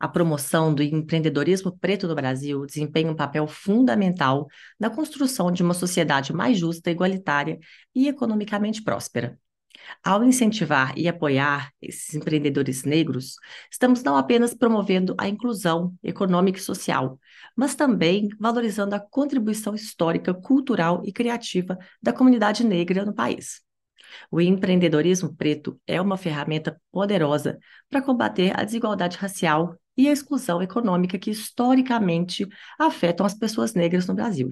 A 0.00 0.08
promoção 0.08 0.74
do 0.74 0.82
empreendedorismo 0.82 1.76
preto 1.78 2.08
no 2.08 2.14
Brasil 2.14 2.64
desempenha 2.64 3.12
um 3.12 3.14
papel 3.14 3.46
fundamental 3.46 4.48
na 4.78 4.88
construção 4.88 5.52
de 5.52 5.62
uma 5.62 5.74
sociedade 5.74 6.32
mais 6.32 6.56
justa, 6.56 6.90
igualitária 6.90 7.58
e 7.94 8.08
economicamente 8.08 8.82
próspera. 8.82 9.38
Ao 10.02 10.24
incentivar 10.24 10.96
e 10.96 11.06
apoiar 11.06 11.70
esses 11.82 12.14
empreendedores 12.14 12.84
negros, 12.84 13.34
estamos 13.70 14.02
não 14.02 14.16
apenas 14.16 14.54
promovendo 14.54 15.14
a 15.18 15.28
inclusão 15.28 15.94
econômica 16.02 16.58
e 16.58 16.62
social, 16.62 17.18
mas 17.54 17.74
também 17.74 18.28
valorizando 18.38 18.94
a 18.94 19.00
contribuição 19.00 19.74
histórica, 19.74 20.32
cultural 20.32 21.02
e 21.04 21.12
criativa 21.12 21.76
da 22.02 22.12
comunidade 22.12 22.64
negra 22.64 23.04
no 23.04 23.14
país. 23.14 23.60
O 24.30 24.40
empreendedorismo 24.40 25.34
preto 25.34 25.78
é 25.86 26.00
uma 26.00 26.16
ferramenta 26.16 26.80
poderosa 26.90 27.58
para 27.88 28.02
combater 28.02 28.58
a 28.58 28.64
desigualdade 28.64 29.16
racial 29.16 29.76
e 30.00 30.08
a 30.08 30.12
exclusão 30.12 30.62
econômica 30.62 31.18
que 31.18 31.30
historicamente 31.30 32.48
afetam 32.78 33.26
as 33.26 33.34
pessoas 33.34 33.74
negras 33.74 34.06
no 34.06 34.14
Brasil. 34.14 34.50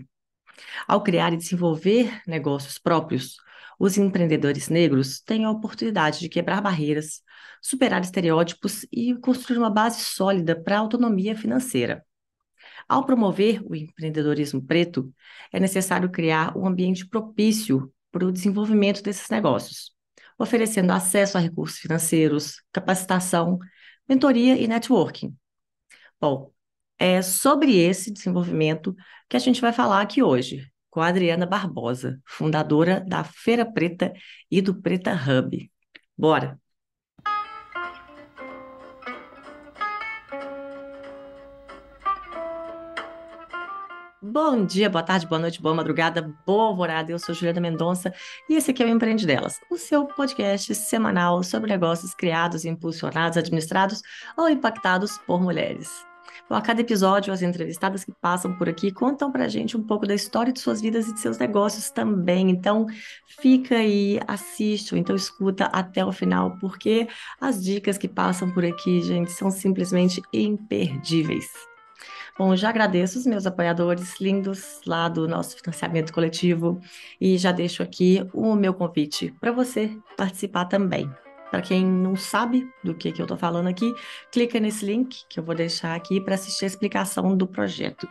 Ao 0.87 1.03
criar 1.03 1.33
e 1.33 1.39
desenvolver 1.39 2.21
negócios 2.27 2.79
próprios, 2.79 3.39
os 3.79 3.97
empreendedores 3.97 4.69
negros 4.69 5.23
têm 5.23 5.47
a 5.47 5.51
oportunidade 5.51 6.21
de 6.21 6.29
quebrar 6.29 6.61
barreiras, 6.61 7.23
superar 7.63 8.03
estereótipos 8.03 8.85
e 8.93 9.15
construir 9.15 9.57
uma 9.57 9.71
base 9.71 10.01
sólida 10.01 10.55
para 10.55 10.77
a 10.77 10.81
autonomia 10.81 11.35
financeira. 11.35 12.05
Ao 12.87 13.07
promover 13.07 13.63
o 13.65 13.75
empreendedorismo 13.75 14.61
preto, 14.61 15.11
é 15.51 15.59
necessário 15.59 16.11
criar 16.11 16.59
um 16.59 16.67
ambiente 16.67 17.09
propício 17.09 17.91
para 18.13 18.27
o 18.27 18.33
desenvolvimento 18.33 19.03
desses 19.03 19.31
negócios, 19.31 19.93
oferecendo 20.39 20.93
acesso 20.93 21.39
a 21.39 21.41
recursos 21.41 21.79
financeiros, 21.79 22.63
capacitação, 22.71 23.59
mentoria 24.09 24.57
e 24.57 24.67
networking. 24.67 25.37
Bom, 26.21 26.53
é 26.99 27.23
sobre 27.23 27.79
esse 27.79 28.11
desenvolvimento 28.13 28.95
que 29.29 29.37
a 29.37 29.41
gente 29.41 29.61
vai 29.61 29.73
falar 29.73 30.01
aqui 30.01 30.23
hoje, 30.23 30.71
com 30.91 31.01
a 31.01 31.09
Adriana 31.09 31.47
Barbosa, 31.47 32.21
fundadora 32.27 33.01
da 33.01 33.23
Feira 33.23 33.65
Preta 33.65 34.13
e 34.51 34.61
do 34.61 34.81
Preta 34.81 35.13
Hub. 35.13 35.71
Bora! 36.17 36.59
Bom 44.21 44.67
dia, 44.67 44.91
boa 44.91 45.05
tarde, 45.05 45.29
boa 45.29 45.39
noite, 45.39 45.63
boa 45.63 45.77
madrugada, 45.77 46.35
boa 46.45 46.71
alvorada. 46.71 47.13
Eu 47.13 47.21
sou 47.21 47.33
Juliana 47.33 47.61
Mendonça 47.61 48.13
e 48.51 48.57
esse 48.57 48.73
aqui 48.73 48.83
é 48.83 48.87
o 48.87 48.89
Empreende 48.89 49.25
Delas, 49.25 49.61
o 49.71 49.77
seu 49.79 50.07
podcast 50.07 50.75
semanal 50.75 51.41
sobre 51.45 51.71
negócios 51.71 52.15
criados, 52.15 52.65
impulsionados, 52.65 53.39
administrados 53.39 54.03
ou 54.37 54.49
impactados 54.49 55.19
por 55.19 55.41
mulheres. 55.41 56.05
Bom, 56.51 56.57
a 56.57 56.61
cada 56.61 56.81
episódio, 56.81 57.33
as 57.33 57.43
entrevistadas 57.43 58.05
que 58.05 58.13
passam 58.21 58.59
por 58.59 58.69
aqui 58.69 58.91
contam 58.91 59.31
pra 59.31 59.47
gente 59.47 59.77
um 59.77 59.85
pouco 59.85 60.05
da 60.05 60.17
história 60.17 60.53
de 60.53 60.59
suas 60.59 60.81
vidas 60.81 61.07
e 61.07 61.15
de 61.15 61.21
seus 61.21 61.39
negócios 61.39 61.89
também. 61.89 62.51
Então, 62.51 62.87
fica 63.41 63.77
aí, 63.77 64.19
assiste, 64.27 64.95
ou 64.95 64.99
então 64.99 65.15
escuta 65.15 65.67
até 65.67 66.05
o 66.05 66.11
final, 66.11 66.57
porque 66.59 67.07
as 67.41 67.63
dicas 67.63 67.97
que 67.97 68.09
passam 68.09 68.51
por 68.51 68.65
aqui, 68.65 69.01
gente, 69.01 69.31
são 69.31 69.49
simplesmente 69.49 70.21
imperdíveis. 70.33 71.47
Bom, 72.39 72.55
já 72.55 72.69
agradeço 72.69 73.19
os 73.19 73.27
meus 73.27 73.47
apoiadores 73.47 74.21
lindos 74.21 74.81
lá 74.87 75.09
do 75.09 75.27
nosso 75.27 75.57
financiamento 75.57 76.13
coletivo 76.13 76.81
e 77.21 77.37
já 77.37 77.51
deixo 77.51 77.83
aqui 77.83 78.25
o 78.33 78.55
meu 78.55 78.73
convite 78.73 79.35
para 79.41 79.51
você 79.51 79.91
participar 80.17 80.67
também. 80.67 81.11
Para 81.51 81.63
quem 81.63 81.85
não 81.85 82.15
sabe 82.15 82.71
do 82.85 82.95
que, 82.95 83.11
que 83.11 83.21
eu 83.21 83.25
estou 83.25 83.37
falando 83.37 83.67
aqui, 83.67 83.93
clica 84.31 84.61
nesse 84.61 84.87
link 84.87 85.25
que 85.29 85.41
eu 85.41 85.43
vou 85.43 85.53
deixar 85.53 85.97
aqui 85.97 86.21
para 86.21 86.37
assistir 86.37 86.65
a 86.65 86.69
explicação 86.69 87.37
do 87.37 87.45
projeto. 87.45 88.09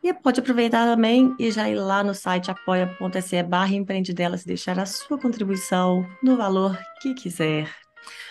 E 0.00 0.14
pode 0.14 0.38
aproveitar 0.38 0.86
também 0.86 1.34
e 1.36 1.50
já 1.50 1.68
ir 1.68 1.74
lá 1.74 2.04
no 2.04 2.14
site 2.14 2.52
apoia.se 2.52 3.42
barra 3.42 3.74
empreendedelas 3.74 4.42
e 4.42 4.46
deixar 4.46 4.78
a 4.78 4.86
sua 4.86 5.18
contribuição 5.18 6.06
no 6.22 6.36
valor 6.36 6.78
que 7.02 7.14
quiser. 7.14 7.68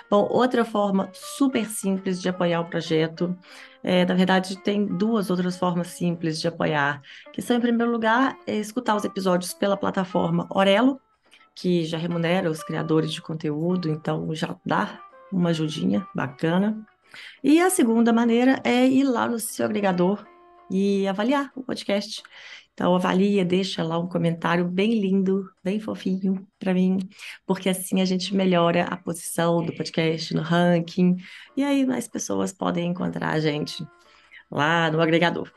Bom, 0.10 0.28
outra 0.32 0.66
forma 0.66 1.10
super 1.14 1.66
simples 1.66 2.20
de 2.22 2.30
apoiar 2.30 2.62
o 2.62 2.70
projeto, 2.70 3.38
é, 3.84 4.06
na 4.06 4.14
verdade, 4.14 4.58
tem 4.58 4.86
duas 4.86 5.30
outras 5.30 5.58
formas 5.58 5.88
simples 5.88 6.40
de 6.40 6.48
apoiar, 6.48 7.02
que 7.34 7.42
são, 7.42 7.58
em 7.58 7.62
primeiro 7.62 7.92
lugar, 7.92 8.38
é 8.46 8.56
escutar 8.56 8.96
os 8.96 9.06
episódios 9.06 9.54
pela 9.54 9.78
plataforma 9.78 10.48
Orelo, 10.50 11.00
que 11.56 11.86
já 11.86 11.98
remunera 11.98 12.50
os 12.50 12.64
criadores 12.64 13.12
de 13.12 13.22
conteúdo, 13.22 13.90
então 13.90 14.34
já 14.34 14.56
dá 14.66 15.00
uma 15.32 15.50
ajudinha 15.50 16.06
bacana. 16.14 16.78
E 17.44 17.60
a 17.60 17.70
segunda 17.70 18.14
maneira 18.14 18.62
é 18.64 18.86
ir 18.86 19.04
lá 19.04 19.28
no 19.28 19.40
seu 19.40 19.66
agregador 19.66 20.24
e 20.70 21.08
avaliar 21.08 21.52
o 21.56 21.64
podcast. 21.64 22.22
Então, 22.74 22.96
avalia, 22.96 23.44
deixa 23.44 23.84
lá 23.84 24.00
um 24.00 24.08
comentário 24.08 24.66
bem 24.66 25.02
lindo, 25.02 25.52
bem 25.62 25.82
fofinho 25.82 26.48
para 26.58 26.74
mim, 26.74 26.98
porque 27.46 27.68
assim 27.68 28.00
a 28.02 28.06
gente 28.06 28.34
melhora 28.34 28.86
a 28.86 28.96
posição 28.96 29.66
do 29.66 29.76
podcast 29.76 30.34
no 30.34 30.42
ranking, 30.42 31.18
e 31.58 31.64
aí 31.64 31.86
mais 31.86 32.08
pessoas 32.08 32.54
podem 32.54 32.88
encontrar 32.88 33.32
a 33.32 33.40
gente 33.40 33.86
lá 34.50 34.90
no 34.90 35.02
agregador. 35.02 35.52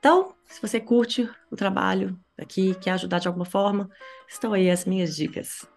Então, 0.00 0.34
se 0.44 0.60
você 0.60 0.80
curte 0.80 1.30
o 1.52 1.56
trabalho 1.56 2.18
aqui, 2.36 2.74
quer 2.74 2.92
ajudar 2.92 3.20
de 3.20 3.28
alguma 3.28 3.44
forma, 3.44 3.88
estão 4.28 4.52
aí 4.52 4.68
as 4.68 4.84
minhas 4.84 5.14
dicas. 5.14 5.68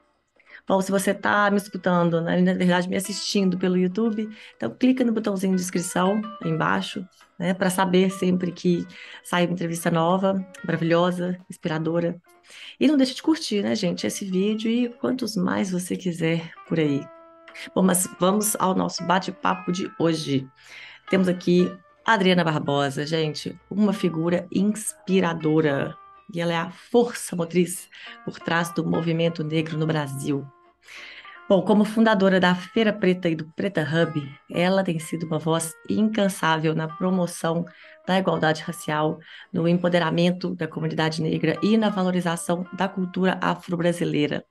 Bom, 0.69 0.79
se 0.81 0.91
você 0.91 1.09
está 1.09 1.49
me 1.49 1.57
escutando, 1.57 2.21
né, 2.21 2.39
na 2.41 2.53
verdade 2.53 2.87
me 2.87 2.95
assistindo 2.95 3.57
pelo 3.57 3.75
YouTube, 3.75 4.29
então 4.55 4.69
clica 4.69 5.03
no 5.03 5.11
botãozinho 5.11 5.55
de 5.55 5.63
inscrição 5.63 6.21
aí 6.43 6.51
embaixo, 6.51 7.03
né, 7.39 7.55
para 7.55 7.71
saber 7.71 8.11
sempre 8.11 8.51
que 8.51 8.85
sai 9.23 9.47
uma 9.47 9.53
entrevista 9.53 9.89
nova, 9.89 10.35
maravilhosa, 10.63 11.39
inspiradora. 11.49 12.21
E 12.79 12.87
não 12.87 12.97
deixe 12.97 13.15
de 13.15 13.23
curtir, 13.23 13.63
né, 13.63 13.73
gente, 13.73 14.05
esse 14.05 14.23
vídeo 14.25 14.69
e 14.69 14.89
quantos 14.89 15.35
mais 15.35 15.71
você 15.71 15.95
quiser 15.95 16.51
por 16.67 16.79
aí. 16.79 17.03
Bom, 17.73 17.81
mas 17.81 18.07
vamos 18.19 18.55
ao 18.59 18.75
nosso 18.75 19.03
bate-papo 19.07 19.71
de 19.71 19.91
hoje. 19.97 20.47
Temos 21.09 21.27
aqui 21.27 21.75
Adriana 22.05 22.43
Barbosa, 22.43 23.07
gente, 23.07 23.59
uma 23.71 23.91
figura 23.91 24.47
inspiradora. 24.51 25.97
E 26.31 26.39
ela 26.39 26.53
é 26.53 26.57
a 26.57 26.69
força 26.69 27.35
motriz 27.35 27.89
por 28.23 28.39
trás 28.39 28.71
do 28.71 28.85
movimento 28.85 29.43
negro 29.43 29.75
no 29.75 29.87
Brasil. 29.87 30.45
Bom, 31.49 31.63
como 31.63 31.83
fundadora 31.83 32.39
da 32.39 32.53
Feira 32.53 32.93
Preta 32.93 33.27
e 33.27 33.35
do 33.35 33.43
Preta 33.55 33.81
Hub, 33.81 34.39
ela 34.51 34.83
tem 34.83 34.99
sido 34.99 35.25
uma 35.25 35.39
voz 35.39 35.73
incansável 35.89 36.75
na 36.75 36.87
promoção 36.87 37.65
da 38.05 38.19
igualdade 38.19 38.61
racial, 38.61 39.17
no 39.51 39.67
empoderamento 39.67 40.53
da 40.53 40.67
comunidade 40.67 41.23
negra 41.23 41.57
e 41.63 41.75
na 41.75 41.89
valorização 41.89 42.67
da 42.73 42.87
cultura 42.87 43.39
afro-brasileira. 43.41 44.45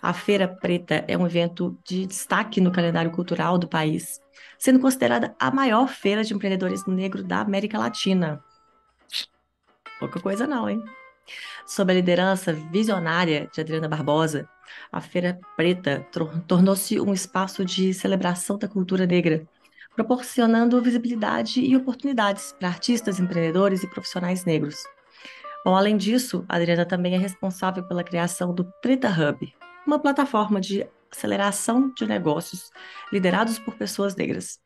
A 0.00 0.14
Feira 0.14 0.48
Preta 0.48 1.04
é 1.06 1.18
um 1.18 1.26
evento 1.26 1.78
de 1.86 2.06
destaque 2.06 2.62
no 2.62 2.72
calendário 2.72 3.10
cultural 3.10 3.58
do 3.58 3.68
país, 3.68 4.18
sendo 4.58 4.80
considerada 4.80 5.36
a 5.38 5.50
maior 5.50 5.86
feira 5.86 6.24
de 6.24 6.32
empreendedorismo 6.32 6.94
negro 6.94 7.22
da 7.22 7.40
América 7.40 7.78
Latina. 7.78 8.42
Pouca 10.00 10.18
coisa 10.18 10.46
não, 10.46 10.66
hein? 10.66 10.82
Sob 11.66 11.92
a 11.92 11.94
liderança 11.94 12.54
visionária 12.54 13.50
de 13.52 13.60
Adriana 13.60 13.86
Barbosa, 13.86 14.48
a 14.90 15.00
Feira 15.00 15.38
Preta 15.56 16.06
tornou-se 16.46 17.00
um 17.00 17.12
espaço 17.12 17.64
de 17.64 17.92
celebração 17.94 18.58
da 18.58 18.68
cultura 18.68 19.06
negra, 19.06 19.46
proporcionando 19.94 20.80
visibilidade 20.80 21.60
e 21.60 21.76
oportunidades 21.76 22.54
para 22.58 22.68
artistas, 22.68 23.20
empreendedores 23.20 23.82
e 23.82 23.88
profissionais 23.88 24.44
negros. 24.44 24.82
Bom, 25.64 25.76
além 25.76 25.96
disso, 25.96 26.44
a 26.48 26.56
Adriana 26.56 26.84
também 26.84 27.14
é 27.14 27.18
responsável 27.18 27.84
pela 27.84 28.02
criação 28.02 28.54
do 28.54 28.64
Preta 28.82 29.08
Hub, 29.08 29.54
uma 29.86 29.98
plataforma 29.98 30.60
de 30.60 30.86
aceleração 31.12 31.92
de 31.94 32.06
negócios 32.06 32.70
liderados 33.12 33.58
por 33.58 33.76
pessoas 33.76 34.16
negras. 34.16 34.58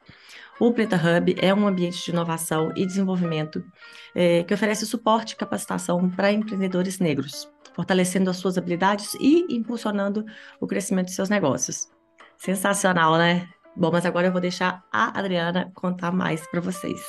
O 0.58 0.72
Preta 0.72 0.96
Hub 0.96 1.36
é 1.38 1.52
um 1.52 1.66
ambiente 1.66 2.02
de 2.02 2.10
inovação 2.10 2.72
e 2.74 2.86
desenvolvimento 2.86 3.62
é, 4.14 4.42
que 4.44 4.54
oferece 4.54 4.86
suporte 4.86 5.32
e 5.32 5.36
capacitação 5.36 6.08
para 6.08 6.32
empreendedores 6.32 6.98
negros, 6.98 7.50
fortalecendo 7.74 8.30
as 8.30 8.38
suas 8.38 8.56
habilidades 8.56 9.14
e 9.20 9.44
impulsionando 9.50 10.24
o 10.58 10.66
crescimento 10.66 11.08
de 11.08 11.14
seus 11.14 11.28
negócios. 11.28 11.88
Sensacional, 12.38 13.18
né? 13.18 13.48
Bom, 13.76 13.90
mas 13.92 14.06
agora 14.06 14.28
eu 14.28 14.32
vou 14.32 14.40
deixar 14.40 14.82
a 14.90 15.18
Adriana 15.18 15.70
contar 15.74 16.10
mais 16.10 16.46
para 16.50 16.60
vocês. 16.60 17.02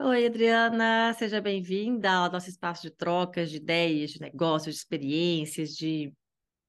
Oi, 0.00 0.26
Adriana, 0.26 1.12
seja 1.14 1.40
bem-vinda 1.40 2.10
ao 2.10 2.30
nosso 2.30 2.48
espaço 2.48 2.82
de 2.82 2.90
trocas 2.90 3.50
de 3.50 3.56
ideias, 3.56 4.10
de 4.10 4.20
negócios, 4.20 4.74
de 4.74 4.80
experiências, 4.80 5.70
de 5.70 6.12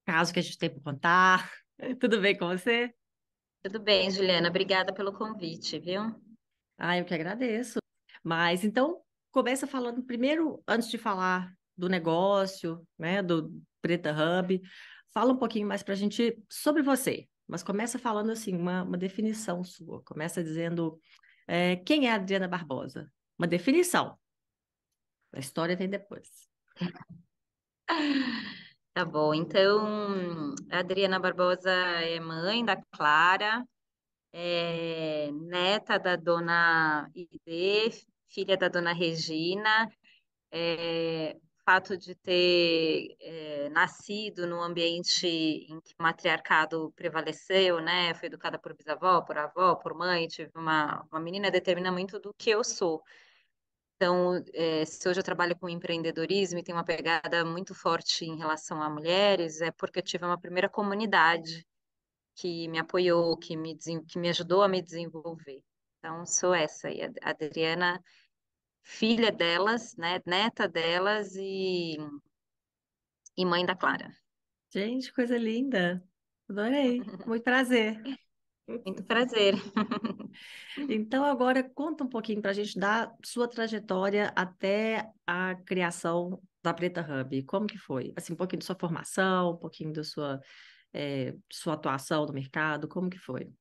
casos 0.09 0.33
que 0.33 0.39
a 0.39 0.41
gente 0.41 0.57
tem 0.57 0.71
para 0.71 0.81
contar. 0.81 1.51
Tudo 2.01 2.19
bem 2.19 2.35
com 2.35 2.47
você? 2.47 2.91
Tudo 3.63 3.79
bem, 3.79 4.09
Juliana. 4.09 4.49
Obrigada 4.49 4.91
pelo 4.91 5.13
convite, 5.13 5.77
viu? 5.77 6.01
Ah, 6.79 6.97
eu 6.97 7.05
que 7.05 7.13
agradeço. 7.13 7.77
Mas 8.23 8.63
então, 8.63 9.03
começa 9.31 9.67
falando 9.67 10.01
primeiro, 10.01 10.63
antes 10.67 10.89
de 10.89 10.97
falar 10.97 11.53
do 11.77 11.87
negócio, 11.87 12.83
né, 12.97 13.21
do 13.21 13.53
Preta 13.83 14.11
Hub, 14.11 14.59
fala 15.13 15.31
um 15.31 15.37
pouquinho 15.37 15.67
mais 15.67 15.83
para 15.83 15.93
a 15.93 15.97
gente 15.97 16.41
sobre 16.49 16.81
você. 16.81 17.27
mas 17.47 17.61
começa 17.61 17.99
falando 17.99 18.31
assim, 18.31 18.55
uma, 18.55 18.81
uma 18.81 18.97
definição 18.97 19.63
sua. 19.63 20.01
Começa 20.03 20.43
dizendo 20.43 20.99
é, 21.47 21.75
quem 21.75 22.07
é 22.07 22.11
a 22.11 22.15
Adriana 22.15 22.47
Barbosa? 22.47 23.11
Uma 23.37 23.47
definição. 23.47 24.17
A 25.31 25.39
história 25.39 25.75
vem 25.75 25.87
depois. 25.87 26.27
Tá 28.99 29.05
bom. 29.05 29.33
Então, 29.33 30.53
a 30.69 30.79
Adriana 30.79 31.17
Barbosa 31.17 31.71
é 31.71 32.19
mãe 32.19 32.65
da 32.65 32.75
Clara, 32.91 33.65
é 34.33 35.31
neta 35.31 35.97
da 35.97 36.17
dona 36.17 37.09
Ide, 37.15 38.05
filha 38.27 38.57
da 38.57 38.67
dona 38.67 38.91
Regina. 38.91 39.89
É, 40.51 41.37
fato 41.65 41.97
de 41.97 42.13
ter 42.13 43.15
é, 43.21 43.69
nascido 43.69 44.45
num 44.45 44.61
ambiente 44.61 45.25
em 45.27 45.79
que 45.79 45.93
o 45.97 46.03
matriarcado 46.03 46.91
prevaleceu, 46.93 47.79
né? 47.79 48.13
Fui 48.15 48.27
educada 48.27 48.59
por 48.59 48.75
bisavó, 48.75 49.21
por 49.21 49.37
avó, 49.37 49.75
por 49.75 49.93
mãe, 49.93 50.27
tive 50.27 50.51
uma, 50.55 51.07
uma 51.09 51.21
menina 51.21 51.49
determina 51.49 51.89
muito 51.89 52.19
do 52.19 52.33
que 52.37 52.49
eu 52.49 52.65
sou. 52.65 53.01
Então, 54.01 54.41
é, 54.53 54.85
se 54.85 55.09
hoje 55.09 55.19
eu 55.19 55.23
trabalho 55.23 55.57
com 55.59 55.67
empreendedorismo 55.67 56.57
e 56.57 56.63
tenho 56.63 56.77
uma 56.77 56.85
pegada 56.85 57.43
muito 57.43 57.75
forte 57.75 58.23
em 58.23 58.37
relação 58.37 58.81
a 58.81 58.89
mulheres, 58.89 59.59
é 59.59 59.71
porque 59.71 59.99
eu 59.99 60.03
tive 60.03 60.23
uma 60.23 60.39
primeira 60.39 60.69
comunidade 60.69 61.67
que 62.33 62.69
me 62.69 62.79
apoiou, 62.79 63.35
que 63.35 63.57
me, 63.57 63.75
que 63.77 64.17
me 64.17 64.29
ajudou 64.29 64.63
a 64.63 64.69
me 64.69 64.81
desenvolver. 64.81 65.61
Então, 65.97 66.25
sou 66.25 66.53
essa 66.53 66.87
aí, 66.87 67.01
a 67.03 67.29
Adriana 67.29 68.01
filha 68.81 69.33
delas, 69.33 69.97
né, 69.97 70.21
neta 70.25 70.65
delas 70.65 71.35
e, 71.35 71.97
e 73.35 73.45
mãe 73.45 73.65
da 73.65 73.75
Clara. 73.75 74.15
Gente, 74.71 75.11
coisa 75.11 75.37
linda. 75.37 76.01
Adorei. 76.49 77.01
Muito 77.27 77.43
prazer. 77.43 78.01
Muito 78.65 79.03
prazer. 79.03 79.55
Então, 80.87 81.25
agora 81.25 81.63
conta 81.63 82.03
um 82.03 82.09
pouquinho 82.09 82.41
para 82.41 82.51
a 82.51 82.53
gente 82.53 82.77
da 82.77 83.13
sua 83.23 83.47
trajetória 83.47 84.31
até 84.35 85.09
a 85.25 85.55
criação 85.55 86.41
da 86.61 86.73
Preta 86.73 87.01
Hub. 87.01 87.43
Como 87.43 87.67
que 87.67 87.77
foi? 87.77 88.13
Assim, 88.15 88.33
um 88.33 88.35
pouquinho 88.35 88.59
da 88.59 88.65
sua 88.65 88.77
formação, 88.79 89.51
um 89.51 89.57
pouquinho 89.57 89.91
da 89.91 90.03
sua, 90.03 90.39
é, 90.93 91.35
sua 91.51 91.73
atuação 91.73 92.25
no 92.25 92.33
mercado, 92.33 92.87
como 92.87 93.09
que 93.09 93.17
foi? 93.17 93.51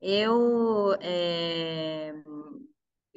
Eu, 0.00 0.92
é, 1.00 2.12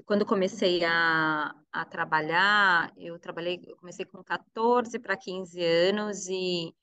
quando 0.05 0.25
comecei 0.25 0.83
a, 0.83 1.53
a 1.71 1.85
trabalhar, 1.85 2.91
eu 2.97 3.19
trabalhei, 3.19 3.61
eu 3.67 3.77
comecei 3.77 4.03
com 4.05 4.23
14 4.23 4.97
para 4.97 5.15
15 5.15 5.63
anos 5.63 6.27
e, 6.27 6.73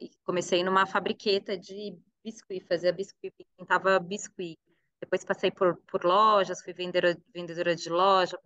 e 0.00 0.10
comecei 0.24 0.62
numa 0.62 0.86
fabriqueta 0.86 1.56
de 1.56 1.98
biscuit, 2.24 2.60
fazia 2.66 2.92
biscuit, 2.92 3.32
pintava 3.56 3.98
biscuit. 4.00 4.58
Depois 5.00 5.24
passei 5.24 5.50
por, 5.50 5.76
por 5.86 6.04
lojas, 6.04 6.62
fui 6.62 6.72
vendedora, 6.72 7.16
vendedora 7.34 7.76
de 7.76 7.90
loja, 7.90 8.38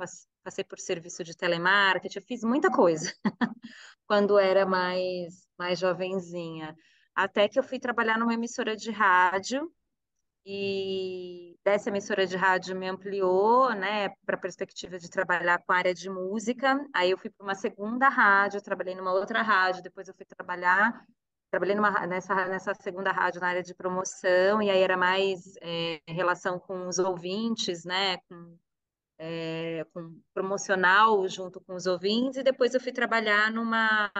passei 0.42 0.64
por 0.64 0.78
serviço 0.78 1.22
de 1.22 1.36
telemarketing, 1.36 2.18
eu 2.18 2.24
fiz 2.26 2.42
muita 2.42 2.70
coisa 2.70 3.12
quando 4.08 4.38
era 4.38 4.66
mais, 4.66 5.46
mais 5.56 5.78
jovenzinha. 5.78 6.74
Até 7.14 7.48
que 7.48 7.58
eu 7.58 7.62
fui 7.62 7.78
trabalhar 7.78 8.18
numa 8.18 8.34
emissora 8.34 8.74
de 8.74 8.90
rádio, 8.90 9.72
e 10.50 11.58
dessa 11.62 11.90
emissora 11.90 12.26
de 12.26 12.34
rádio 12.34 12.74
me 12.74 12.88
ampliou, 12.88 13.70
né, 13.74 14.08
para 14.24 14.34
a 14.34 14.40
perspectiva 14.40 14.98
de 14.98 15.10
trabalhar 15.10 15.62
com 15.62 15.72
a 15.72 15.76
área 15.76 15.92
de 15.92 16.08
música. 16.08 16.82
Aí 16.94 17.10
eu 17.10 17.18
fui 17.18 17.28
para 17.28 17.44
uma 17.44 17.54
segunda 17.54 18.08
rádio, 18.08 18.62
trabalhei 18.62 18.94
numa 18.94 19.12
outra 19.12 19.42
rádio, 19.42 19.82
depois 19.82 20.08
eu 20.08 20.14
fui 20.14 20.24
trabalhar, 20.24 21.04
trabalhei 21.50 21.74
numa, 21.74 22.06
nessa, 22.06 22.34
nessa 22.46 22.74
segunda 22.74 23.10
rádio 23.10 23.40
na 23.40 23.48
área 23.48 23.62
de 23.62 23.74
promoção, 23.74 24.62
e 24.62 24.70
aí 24.70 24.80
era 24.80 24.96
mais 24.96 25.56
é, 25.60 26.00
relação 26.06 26.58
com 26.58 26.86
os 26.86 26.98
ouvintes, 26.98 27.84
né, 27.84 28.18
com, 28.28 28.58
é, 29.18 29.84
com 29.92 30.20
promocional 30.34 31.26
junto 31.28 31.60
com 31.60 31.74
os 31.74 31.86
ouvintes, 31.86 32.38
e 32.38 32.42
depois 32.42 32.74
eu 32.74 32.80
fui 32.80 32.92
trabalhar 32.92 33.50
numa 33.50 34.10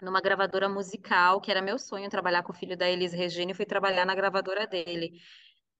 numa 0.00 0.20
gravadora 0.20 0.68
musical, 0.68 1.40
que 1.40 1.48
era 1.48 1.62
meu 1.62 1.78
sonho 1.78 2.10
trabalhar 2.10 2.42
com 2.42 2.50
o 2.50 2.56
filho 2.56 2.76
da 2.76 2.90
Elis 2.90 3.12
Regina, 3.12 3.52
e 3.52 3.54
fui 3.54 3.64
trabalhar 3.64 4.04
na 4.04 4.16
gravadora 4.16 4.66
dele, 4.66 5.12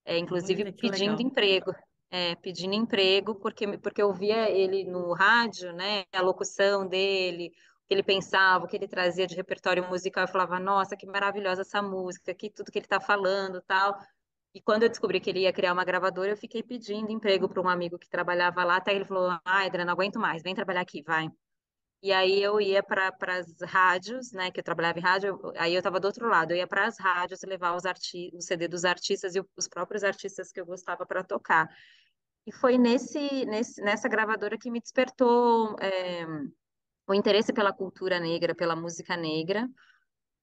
é, 0.04 0.16
inclusive 0.16 0.62
Olha, 0.62 0.72
pedindo 0.72 1.16
legal. 1.16 1.20
emprego. 1.20 1.74
É, 2.14 2.34
pedindo 2.36 2.74
emprego, 2.74 3.34
porque, 3.36 3.78
porque 3.78 4.02
eu 4.02 4.12
via 4.12 4.48
ele 4.50 4.84
no 4.84 5.14
rádio, 5.14 5.72
né, 5.72 6.04
a 6.12 6.20
locução 6.20 6.86
dele, 6.86 7.50
que 7.92 7.94
ele 7.94 8.02
pensava, 8.02 8.64
o 8.64 8.68
que 8.68 8.74
ele 8.76 8.88
trazia 8.88 9.26
de 9.26 9.34
repertório 9.34 9.86
musical, 9.86 10.24
eu 10.24 10.28
falava, 10.28 10.58
nossa, 10.58 10.96
que 10.96 11.06
maravilhosa 11.06 11.60
essa 11.60 11.82
música, 11.82 12.34
que 12.34 12.48
tudo 12.48 12.72
que 12.72 12.78
ele 12.78 12.86
está 12.86 12.98
falando, 12.98 13.60
tal. 13.60 13.98
E 14.54 14.62
quando 14.62 14.84
eu 14.84 14.88
descobri 14.88 15.20
que 15.20 15.28
ele 15.28 15.40
ia 15.40 15.52
criar 15.52 15.74
uma 15.74 15.84
gravadora, 15.84 16.30
eu 16.30 16.36
fiquei 16.36 16.62
pedindo 16.62 17.12
emprego 17.12 17.48
para 17.48 17.60
um 17.60 17.68
amigo 17.68 17.98
que 17.98 18.08
trabalhava 18.08 18.64
lá, 18.64 18.76
até 18.76 18.94
ele 18.94 19.04
falou, 19.04 19.38
ai, 19.44 19.66
Adriana, 19.66 19.86
não 19.86 19.92
aguento 19.92 20.18
mais, 20.18 20.42
vem 20.42 20.54
trabalhar 20.54 20.80
aqui, 20.80 21.02
vai. 21.02 21.28
E 22.02 22.12
aí 22.12 22.42
eu 22.42 22.60
ia 22.60 22.82
para 22.82 23.12
as 23.38 23.60
rádios, 23.62 24.32
né, 24.32 24.50
que 24.50 24.58
eu 24.58 24.64
trabalhava 24.64 24.98
em 24.98 25.02
rádio, 25.02 25.38
aí 25.56 25.74
eu 25.74 25.78
estava 25.78 26.00
do 26.00 26.06
outro 26.06 26.26
lado, 26.28 26.52
eu 26.52 26.56
ia 26.56 26.66
para 26.66 26.86
as 26.86 26.98
rádios 26.98 27.42
levar 27.42 27.76
os 27.76 27.84
arti 27.84 28.30
o 28.34 28.40
CD 28.40 28.68
dos 28.68 28.84
artistas 28.84 29.34
e 29.36 29.44
os 29.56 29.68
próprios 29.68 30.02
artistas 30.02 30.50
que 30.50 30.60
eu 30.60 30.66
gostava 30.66 31.04
para 31.06 31.22
tocar. 31.22 31.68
E 32.46 32.52
foi 32.52 32.78
nesse, 32.78 33.44
nesse, 33.46 33.82
nessa 33.82 34.08
gravadora 34.08 34.58
que 34.58 34.70
me 34.70 34.80
despertou 34.80 35.76
é, 35.78 36.26
o 37.12 37.14
interesse 37.14 37.52
pela 37.52 37.72
cultura 37.72 38.20
negra, 38.20 38.54
pela 38.54 38.76
música 38.76 39.16
negra. 39.16 39.68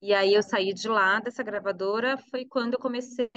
E 0.01 0.13
aí 0.13 0.33
eu 0.33 0.43
saí 0.43 0.73
de 0.73 0.87
lá 0.89 1.19
dessa 1.19 1.43
gravadora, 1.43 2.17
foi 2.31 2.45
quando 2.45 2.73
eu 2.75 2.79
comecei 2.79 3.29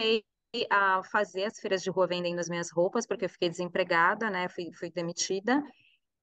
a 0.71 1.03
fazer 1.05 1.45
as 1.45 1.59
feiras 1.61 1.83
de 1.83 1.91
rua 1.91 2.07
vendendo 2.07 2.39
as 2.39 2.49
minhas 2.49 2.71
roupas, 2.71 3.07
porque 3.07 3.25
eu 3.25 3.29
fiquei 3.31 3.49
desempregada, 3.49 4.31
né, 4.31 4.49
fui, 4.49 4.73
fui 4.75 4.91
demitida. 4.91 5.63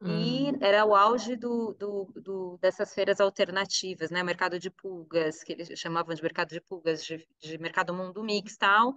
E 0.05 0.51
Hum. 0.51 0.59
era 0.61 0.85
o 0.85 0.95
auge 0.95 1.35
do, 1.35 1.73
do, 1.75 2.05
do- 2.21 2.57
dessas 2.61 2.93
feiras 2.93 3.19
alternativas, 3.21 4.11
né? 4.11 4.23
Mercado 4.23 4.59
de 4.59 4.69
pulgas, 4.71 5.43
que 5.43 5.53
eles 5.53 5.69
chamavam 5.79 6.15
de 6.15 6.23
mercado 6.23 6.49
de 6.49 6.61
pulgas, 6.61 7.05
de, 7.05 7.27
de 7.39 7.57
mercado 7.59 7.93
mundo 7.93 8.23
mix 8.23 8.57
tal. 8.57 8.95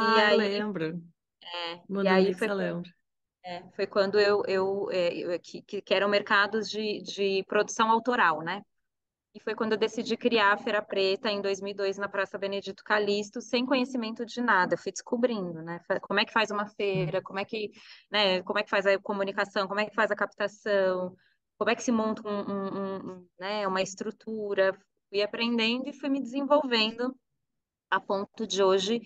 E 0.00 0.18
Ah, 0.18 0.24
eu 0.24 0.28
aí, 0.30 0.36
lembro. 0.36 1.02
e 2.00 2.06
Mundo 2.06 2.14
aí 2.14 2.32
Mix, 2.32 2.34
foi, 2.34 2.48
eu 2.48 2.54
lembro. 2.54 2.90
É, 3.44 3.62
foi 3.74 3.86
quando 3.86 4.18
eu, 4.20 4.42
eu, 4.46 4.90
é, 4.90 5.14
eu- 5.16 5.40
que, 5.40 5.62
que 5.62 5.94
eram 5.94 6.08
mercados 6.08 6.68
de, 6.70 7.02
de 7.02 7.44
produção 7.46 7.90
autoral, 7.90 8.42
né? 8.42 8.62
E 9.34 9.40
foi 9.40 9.54
quando 9.54 9.72
eu 9.72 9.78
decidi 9.78 10.16
criar 10.16 10.54
a 10.54 10.58
Feira 10.58 10.82
Preta 10.82 11.30
em 11.30 11.40
2002 11.42 11.98
na 11.98 12.08
Praça 12.08 12.38
Benedito 12.38 12.84
Calixto, 12.84 13.40
sem 13.40 13.66
conhecimento 13.66 14.26
de 14.26 14.40
nada. 14.42 14.74
Eu 14.74 14.78
fui 14.78 14.92
descobrindo, 14.92 15.62
né? 15.62 15.80
Como 16.02 16.20
é 16.20 16.24
que 16.24 16.32
faz 16.32 16.50
uma 16.50 16.66
feira, 16.66 17.22
como 17.22 17.38
é 17.38 17.44
que, 17.44 17.70
né, 18.10 18.42
como 18.42 18.58
é 18.58 18.64
que 18.64 18.70
faz 18.70 18.86
a 18.86 18.98
comunicação, 18.98 19.68
como 19.68 19.80
é 19.80 19.86
que 19.86 19.94
faz 19.94 20.10
a 20.10 20.16
captação, 20.16 21.16
como 21.58 21.70
é 21.70 21.76
que 21.76 21.82
se 21.82 21.92
monta 21.92 22.22
um- 22.28 22.52
um- 22.52 23.12
um, 23.20 23.28
né, 23.38 23.66
uma 23.68 23.82
estrutura. 23.82 24.78
Fui 25.10 25.22
aprendendo 25.22 25.88
e 25.88 25.92
fui 25.92 26.08
me 26.10 26.20
desenvolvendo 26.22 27.14
a 27.90 28.00
ponto 28.00 28.46
de 28.46 28.62
hoje 28.62 29.00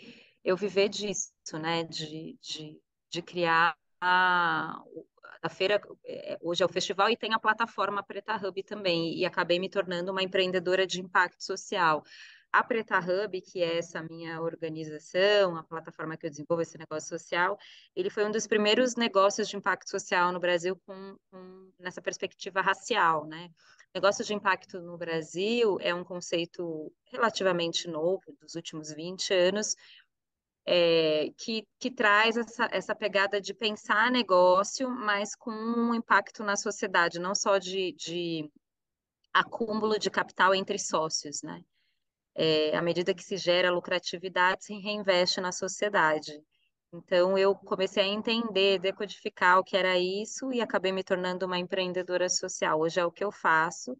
eu 0.45 0.57
viver 0.57 0.89
disso, 0.89 1.33
né? 1.61 1.85
De, 1.85 2.39
de, 2.43 2.81
de 3.11 3.23
criar 3.23 3.77
a, 4.05 5.49
feira, 5.49 5.81
é, 6.05 6.37
hoje 6.43 6.63
é 6.63 6.67
o 6.67 6.69
festival 6.69 7.09
e 7.09 7.17
tem 7.17 7.33
a 7.33 7.39
plataforma 7.39 8.03
Preta 8.03 8.35
Hub 8.37 8.61
também, 8.65 9.17
e 9.17 9.25
acabei 9.25 9.61
me 9.61 9.69
tornando 9.69 10.11
uma 10.11 10.23
empreendedora 10.23 10.85
de 10.85 11.01
impacto 11.01 11.43
social. 11.45 12.03
A 12.53 12.65
Preta 12.65 12.99
Hub, 12.99 13.41
que 13.41 13.63
é 13.63 13.79
essa 13.79 14.03
minha 14.03 14.43
organização, 14.43 15.57
a 15.57 15.63
plataforma 15.63 16.17
que 16.17 16.27
eu 16.27 16.31
desenvolvo 16.31 16.63
esse 16.63 16.77
negócio 16.77 17.09
social, 17.09 17.57
ele 17.95 18.11
foi 18.11 18.27
um 18.27 18.31
dos 18.31 18.47
primeiros 18.47 18.97
negócios 18.97 19.49
de 19.49 19.57
impacto 19.57 19.89
social 19.89 20.33
no 20.33 20.41
Brasil 20.41 20.77
com, 20.85 21.17
com 21.31 21.73
nessa 21.79 22.03
perspectiva 22.03 22.61
racial, 22.61 23.25
né? 23.25 23.49
Negócio 23.95 24.25
de 24.25 24.35
impacto 24.35 24.81
no 24.81 24.97
Brasil 24.97 25.79
é 25.81 25.95
um 25.95 26.03
conceito 26.03 26.93
relativamente 27.11 27.87
novo, 27.89 28.35
dos 28.41 28.55
últimos 28.55 28.91
20 28.91 29.33
anos, 29.35 29.77
é, 30.67 31.31
que, 31.37 31.67
que 31.79 31.91
traz 31.91 32.37
essa, 32.37 32.69
essa 32.71 32.95
pegada 32.95 33.41
de 33.41 33.53
pensar 33.53 34.11
negócio, 34.11 34.89
mas 34.89 35.35
com 35.35 35.51
um 35.51 35.95
impacto 35.95 36.45
na 36.45 36.57
sociedade, 36.57 37.19
não 37.19 37.35
só 37.35 37.59
de, 37.59 37.93
de 37.93 38.51
acúmulo 39.33 39.99
de 39.99 40.11
capital 40.11 40.55
entre 40.55 40.79
sócios, 40.79 41.43
né? 41.43 41.63
É, 42.35 42.77
à 42.77 42.81
medida 42.81 43.15
que 43.15 43.23
se 43.23 43.37
gera 43.37 43.71
lucratividade, 43.71 44.65
se 44.65 44.75
reinveste 44.75 45.41
na 45.41 45.53
sociedade. 45.53 46.33
Então, 46.95 47.37
eu 47.37 47.55
comecei 47.55 48.03
a 48.03 48.07
entender, 48.07 48.79
decodificar 48.79 49.59
o 49.59 49.65
que 49.65 49.77
era 49.77 49.99
isso 49.99 50.53
e 50.53 50.61
acabei 50.61 50.93
me 50.93 51.03
tornando 51.03 51.47
uma 51.47 51.59
empreendedora 51.59 52.29
social. 52.29 52.81
Hoje 52.81 53.01
é 53.01 53.05
o 53.05 53.13
que 53.13 53.25
eu 53.25 53.33
faço, 53.33 53.97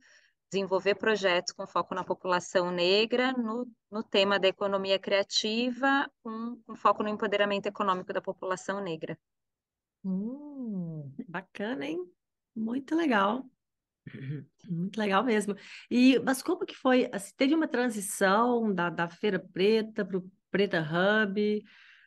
desenvolver 0.53 0.97
projetos 0.97 1.55
com 1.55 1.67
foco 1.67 1.95
na 1.95 2.05
população 2.05 2.71
negra, 2.71 3.33
no, 3.33 3.67
no 3.91 4.03
tema 4.03 4.39
da 4.39 4.49
economia 4.49 4.99
criativa, 4.99 6.11
com, 6.23 6.61
com 6.67 6.77
foco 6.77 7.03
no 7.03 7.09
empoderamento 7.09 7.67
econômico 7.67 8.13
da 8.13 8.21
população 8.21 8.83
negra. 8.83 9.19
Hum, 10.05 11.11
bacana, 11.27 11.87
hein? 11.87 12.05
Muito 12.55 12.95
legal. 12.95 13.47
Muito 14.69 14.99
legal 14.99 15.25
mesmo. 15.25 15.57
E, 15.91 16.19
mas 16.19 16.43
como 16.43 16.67
que 16.67 16.75
foi? 16.75 17.09
Assim, 17.13 17.33
teve 17.35 17.55
uma 17.55 17.69
transição 17.69 18.75
da, 18.75 18.91
da 18.91 19.09
Feira 19.09 19.39
Preta 19.39 20.05
para 20.05 20.19
o 20.19 20.31
Preta 20.51 20.83
Hub, 20.83 21.65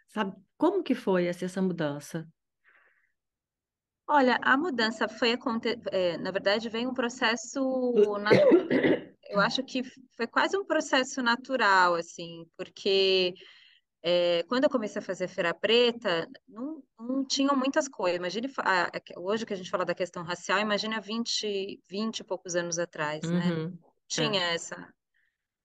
sabe? 0.09 0.35
Como 0.55 0.83
que 0.83 0.93
foi 0.93 1.27
assim, 1.27 1.45
essa 1.45 1.61
mudança? 1.63 2.27
Olha, 4.07 4.39
a 4.43 4.55
mudança 4.57 5.07
foi 5.07 5.31
aconte... 5.33 5.75
é, 5.91 6.17
na 6.17 6.31
verdade, 6.31 6.69
vem 6.69 6.85
um 6.87 6.93
processo, 6.93 7.59
eu 9.29 9.39
acho 9.39 9.63
que 9.63 9.81
foi 10.15 10.27
quase 10.27 10.57
um 10.57 10.65
processo 10.65 11.21
natural, 11.21 11.95
assim, 11.95 12.45
porque 12.57 13.33
é, 14.03 14.43
quando 14.43 14.65
eu 14.65 14.69
comecei 14.69 15.01
a 15.01 15.05
fazer 15.05 15.27
Feira 15.27 15.53
Preta, 15.53 16.27
não, 16.47 16.83
não 16.99 17.25
tinham 17.25 17.55
muitas 17.55 17.87
coisas. 17.87 18.17
Imagine, 18.19 18.47
a- 18.59 18.91
hoje 19.17 19.45
que 19.45 19.53
a 19.53 19.57
gente 19.57 19.69
fala 19.69 19.85
da 19.85 19.95
questão 19.95 20.23
racial, 20.23 20.59
imagine 20.59 20.95
há 20.95 20.99
20, 20.99 21.81
20 21.89 22.19
e 22.19 22.23
poucos 22.23 22.55
anos 22.55 22.79
atrás, 22.79 23.29
né? 23.31 23.51
Não 23.51 23.57
Uhum. 23.57 23.79
É. 23.83 24.07
tinha 24.07 24.41
essa, 24.53 24.93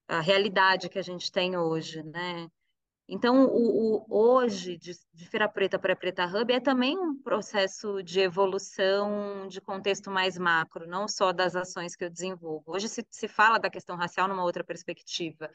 a 0.09 0.21
realidade 0.21 0.89
que 0.89 0.99
a 0.99 1.03
gente 1.03 1.33
tem 1.33 1.57
hoje, 1.57 2.03
né? 2.03 2.49
Então, 3.13 3.45
o, 3.47 3.97
o- 3.99 4.07
hoje, 4.09 4.77
de, 4.79 4.93
de 5.13 5.27
Feira 5.29 5.49
Preta 5.49 5.79
para 5.81 5.97
Preta 5.97 6.25
Hub, 6.27 6.53
é 6.53 6.61
também 6.61 6.97
um 6.97 7.21
processo 7.21 8.03
de 8.05 8.21
evolução 8.21 9.49
de 9.49 9.61
contexto 9.61 10.11
mais 10.13 10.39
macro, 10.39 10.87
não 10.87 11.09
só 11.09 11.33
das 11.33 11.57
ações 11.57 11.97
que 11.97 12.05
eu 12.05 12.11
desenvolvo. 12.11 12.73
Hoje 12.73 12.89
se, 12.89 13.05
se 13.11 13.27
fala 13.27 13.59
da 13.59 13.69
questão 13.69 13.97
racial 13.97 14.29
numa 14.29 14.45
outra 14.45 14.63
perspectiva. 14.63 15.51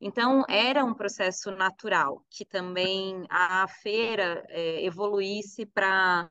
Então, 0.00 0.44
era 0.48 0.84
um 0.84 0.92
processo 0.94 1.50
natural 1.50 2.24
que 2.30 2.44
também 2.44 3.24
a 3.30 3.66
feira 3.68 4.44
eh, 4.50 4.84
evoluísse 4.84 5.64
para 5.66 6.28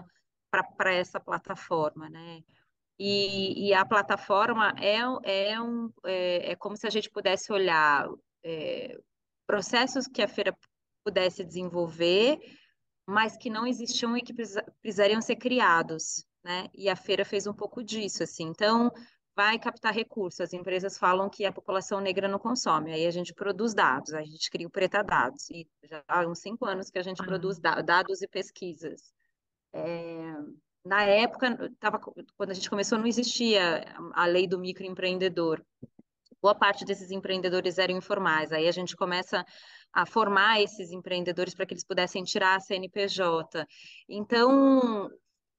para 0.77 0.93
essa 0.93 1.19
plataforma, 1.19 2.09
né? 2.09 2.41
E, 2.99 3.69
e 3.69 3.73
a 3.73 3.85
plataforma 3.85 4.73
é, 4.79 4.99
é, 5.51 5.61
um, 5.61 5.91
é, 6.05 6.51
é 6.53 6.55
como 6.55 6.75
se 6.77 6.87
a 6.87 6.89
gente 6.89 7.09
pudesse 7.11 7.51
olhar 7.53 8.07
é, 8.43 8.97
processos 9.47 10.05
que 10.07 10.21
a 10.21 10.27
feira 10.27 10.55
pudesse 11.03 11.43
desenvolver, 11.43 12.37
mas 13.07 13.37
que 13.37 13.49
não 13.49 13.65
existiam 13.65 14.15
e 14.17 14.21
que 14.21 14.33
precisa- 14.33 14.65
precisariam 14.81 15.21
ser 15.21 15.37
criados, 15.37 16.27
né? 16.43 16.67
E 16.75 16.89
a 16.89 16.95
feira 16.95 17.23
fez 17.23 17.47
um 17.47 17.53
pouco 17.53 17.81
disso, 17.81 18.21
assim. 18.23 18.43
Então, 18.43 18.91
vai 19.33 19.57
captar 19.57 19.93
recursos. 19.93 20.41
As 20.41 20.51
empresas 20.51 20.97
falam 20.97 21.29
que 21.29 21.45
a 21.45 21.51
população 21.51 22.01
negra 22.01 22.27
não 22.27 22.39
consome, 22.39 22.91
aí 22.91 23.05
a 23.05 23.11
gente 23.11 23.33
produz 23.33 23.73
dados, 23.73 24.13
a 24.13 24.21
gente 24.21 24.49
cria 24.49 24.67
o 24.67 24.69
Preta 24.69 25.01
Dados, 25.03 25.49
e 25.49 25.65
já 25.83 26.03
há 26.07 26.27
uns 26.27 26.39
cinco 26.39 26.65
anos 26.65 26.89
que 26.89 26.99
a 26.99 27.03
gente 27.03 27.21
Ah, 27.21 27.25
produz 27.25 27.57
da- 27.59 27.81
dados 27.81 28.21
e 28.21 28.27
pesquisas. 28.27 29.13
Na 30.83 31.03
época, 31.03 31.71
tava, 31.79 31.99
quando 31.99 32.49
a 32.49 32.53
gente 32.53 32.69
começou, 32.69 32.97
não 32.97 33.05
existia 33.05 33.85
a 34.13 34.25
lei 34.25 34.47
do 34.47 34.57
microempreendedor. 34.57 35.63
Boa 36.47 36.55
parte 36.55 36.85
desses 36.85 37.11
empreendedores 37.11 37.77
eram 37.77 37.97
informais. 37.97 38.53
Aí 38.53 38.69
a 38.69 38.71
gente 38.71 38.95
começa 38.95 39.45
a 39.91 40.05
formar 40.05 40.61
esses 40.61 40.93
empreendedores 40.93 41.53
para 41.53 41.65
que 41.65 41.73
eles 41.73 41.83
pudessem 41.83 42.23
tirar 42.23 42.55
a 42.55 42.59
CNPJ. 42.61 43.67
Então, 44.07 45.09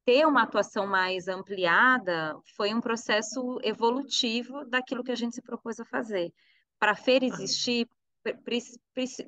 ter 0.06 0.26
uma 0.26 0.44
atuação 0.44 0.86
mais 0.86 1.28
ampliada 1.28 2.34
foi 2.56 2.72
um 2.72 2.80
processo 2.80 3.58
evolutivo 3.62 4.64
daquilo 4.64 5.04
que 5.04 5.12
a 5.12 5.14
gente 5.14 5.34
se 5.34 5.42
propôs 5.42 5.78
a 5.78 5.84
fazer. 5.84 6.32
Para 6.78 6.92
a 6.92 6.96
feira 6.96 7.26
existir, 7.26 7.86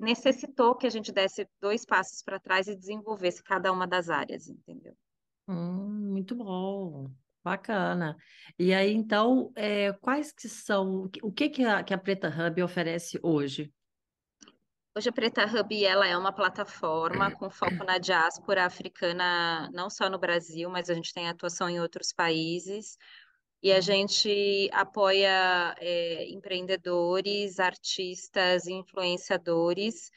necessitou 0.01 0.75
que 0.75 0.87
a 0.87 0.91
gente 0.91 1.13
desse 1.13 1.47
dois 1.61 1.85
passos 1.85 2.23
para 2.23 2.41
trás 2.41 2.69
e 2.69 2.75
desenvolvesse 2.75 3.43
cada 3.43 3.71
uma 3.71 3.87
das 3.87 4.09
áreas, 4.09 4.49
entendeu? 4.49 4.97
hum, 5.47 6.11
muito 6.13 6.35
bom, 6.35 7.11
bacana. 7.43 8.17
E 8.59 8.73
aí, 8.73 8.93
então, 8.93 9.53
é, 9.57 9.93
quais 9.95 10.33
que 10.33 10.49
são, 10.49 11.11
o 11.23 11.33
que 11.33 11.49
que 11.49 11.65
a, 11.65 11.83
que 11.83 11.95
a 11.95 11.99
Preta 11.99 12.29
Hub 12.29 12.63
oferece 12.63 13.19
hoje? 13.23 13.73
Hoje 14.97 15.09
a 15.09 15.13
Preta 15.13 15.45
Hub 15.47 15.85
ela 15.85 16.07
é 16.07 16.17
uma 16.17 16.33
plataforma 16.33 17.31
com 17.31 17.49
foco 17.49 17.85
na 17.85 17.99
diáspora 17.99 18.65
africana, 18.67 19.71
não 19.73 19.89
só 19.89 20.11
no 20.11 20.19
Brasil, 20.19 20.69
mas 20.69 20.91
a 20.91 20.95
gente 20.95 21.15
tem 21.15 21.29
atuação 21.29 21.71
em 21.71 21.81
outros 21.81 22.13
países. 22.13 22.97
E 23.63 23.73
a 23.73 23.81
gente 23.81 24.69
apoia 24.73 25.75
é, 25.79 26.29
empreendedores, 26.31 27.61
artistas, 27.61 28.67
influenciadores 28.67 30.11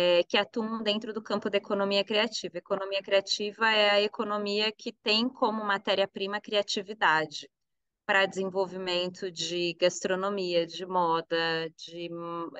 é, 0.00 0.22
que 0.22 0.36
atuam 0.36 0.80
dentro 0.80 1.12
do 1.12 1.20
campo 1.20 1.50
da 1.50 1.58
economia 1.58 2.04
criativa. 2.04 2.56
Economia 2.56 3.02
criativa 3.02 3.68
é 3.68 3.90
a 3.90 4.00
economia 4.00 4.70
que 4.70 4.92
tem 4.92 5.28
como 5.28 5.64
matéria-prima 5.64 6.40
criatividade 6.40 7.50
para 8.06 8.24
desenvolvimento 8.24 9.28
de 9.28 9.74
gastronomia, 9.74 10.64
de 10.64 10.86
moda, 10.86 11.68
de, 11.76 12.08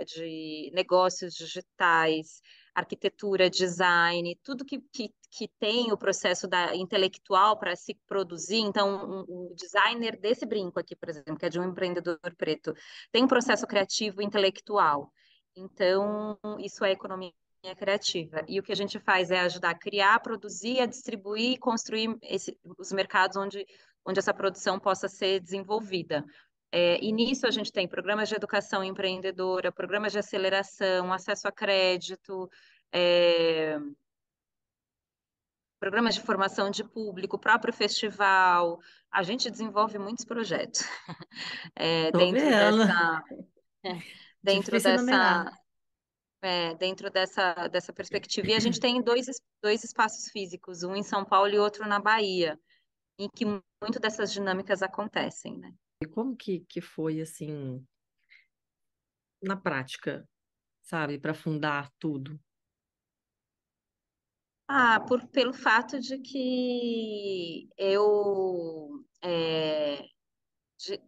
de 0.04 0.72
negócios 0.74 1.32
digitais, 1.34 2.42
arquitetura, 2.74 3.48
design, 3.48 4.36
tudo 4.42 4.64
que, 4.64 4.80
que, 4.92 5.14
que 5.30 5.48
tem 5.60 5.92
o 5.92 5.96
processo 5.96 6.48
da 6.48 6.74
intelectual 6.74 7.56
para 7.56 7.76
se 7.76 7.94
produzir. 8.08 8.62
Então, 8.62 9.24
um, 9.28 9.50
um 9.50 9.54
designer 9.54 10.18
desse 10.18 10.44
brinco 10.44 10.80
aqui, 10.80 10.96
por 10.96 11.08
exemplo, 11.08 11.38
que 11.38 11.46
é 11.46 11.48
de 11.48 11.60
um 11.60 11.64
empreendedor 11.64 12.18
preto, 12.36 12.74
tem 13.12 13.22
um 13.22 13.28
processo 13.28 13.64
criativo 13.64 14.20
intelectual. 14.20 15.12
Então, 15.58 16.38
isso 16.58 16.84
é 16.84 16.92
economia 16.92 17.32
criativa. 17.76 18.44
E 18.48 18.58
o 18.58 18.62
que 18.62 18.72
a 18.72 18.76
gente 18.76 18.98
faz 18.98 19.30
é 19.30 19.40
ajudar 19.40 19.70
a 19.70 19.78
criar, 19.78 20.20
produzir, 20.20 20.80
a 20.80 20.86
distribuir 20.86 21.52
e 21.52 21.58
construir 21.58 22.16
esse, 22.22 22.56
os 22.78 22.92
mercados 22.92 23.36
onde 23.36 23.66
onde 24.08 24.18
essa 24.18 24.32
produção 24.32 24.80
possa 24.80 25.06
ser 25.06 25.38
desenvolvida. 25.38 26.24
É, 26.72 26.98
e 27.02 27.12
nisso 27.12 27.46
a 27.46 27.50
gente 27.50 27.70
tem 27.70 27.86
programas 27.86 28.28
de 28.28 28.34
educação 28.34 28.82
empreendedora, 28.82 29.70
programas 29.70 30.12
de 30.12 30.18
aceleração, 30.18 31.12
acesso 31.12 31.46
a 31.46 31.52
crédito, 31.52 32.48
é, 32.90 33.78
programas 35.78 36.14
de 36.14 36.22
formação 36.22 36.70
de 36.70 36.82
público, 36.82 37.38
próprio 37.38 37.72
festival. 37.72 38.78
A 39.10 39.22
gente 39.22 39.50
desenvolve 39.50 39.98
muitos 39.98 40.24
projetos 40.24 40.82
é, 41.76 42.10
dentro 42.10 42.40
vendo, 42.40 42.78
dessa, 42.78 43.24
dentro 44.52 44.72
dessa, 44.72 45.52
é, 46.42 46.74
dentro 46.74 47.10
dessa, 47.10 47.68
dessa 47.68 47.92
perspectiva. 47.92 48.48
E 48.48 48.54
a 48.54 48.60
gente 48.60 48.80
tem 48.80 49.02
dois, 49.02 49.26
dois 49.62 49.84
espaços 49.84 50.30
físicos, 50.30 50.82
um 50.82 50.96
em 50.96 51.02
São 51.02 51.24
Paulo 51.24 51.52
e 51.52 51.58
outro 51.58 51.86
na 51.86 52.00
Bahia 52.00 52.58
em 53.18 53.28
que 53.28 53.44
muito 53.44 53.98
dessas 54.00 54.32
dinâmicas 54.32 54.80
acontecem, 54.80 55.58
né? 55.58 55.74
E 56.00 56.06
como 56.06 56.36
que, 56.36 56.60
que 56.60 56.80
foi, 56.80 57.20
assim, 57.20 57.84
na 59.42 59.56
prática, 59.56 60.28
sabe, 60.82 61.18
para 61.18 61.34
fundar 61.34 61.90
tudo? 61.98 62.38
Ah, 64.68 65.00
por, 65.00 65.26
pelo 65.28 65.52
fato 65.52 65.98
de 65.98 66.18
que 66.18 67.68
eu, 67.76 69.04
é, 69.22 70.02
de, 70.78 71.00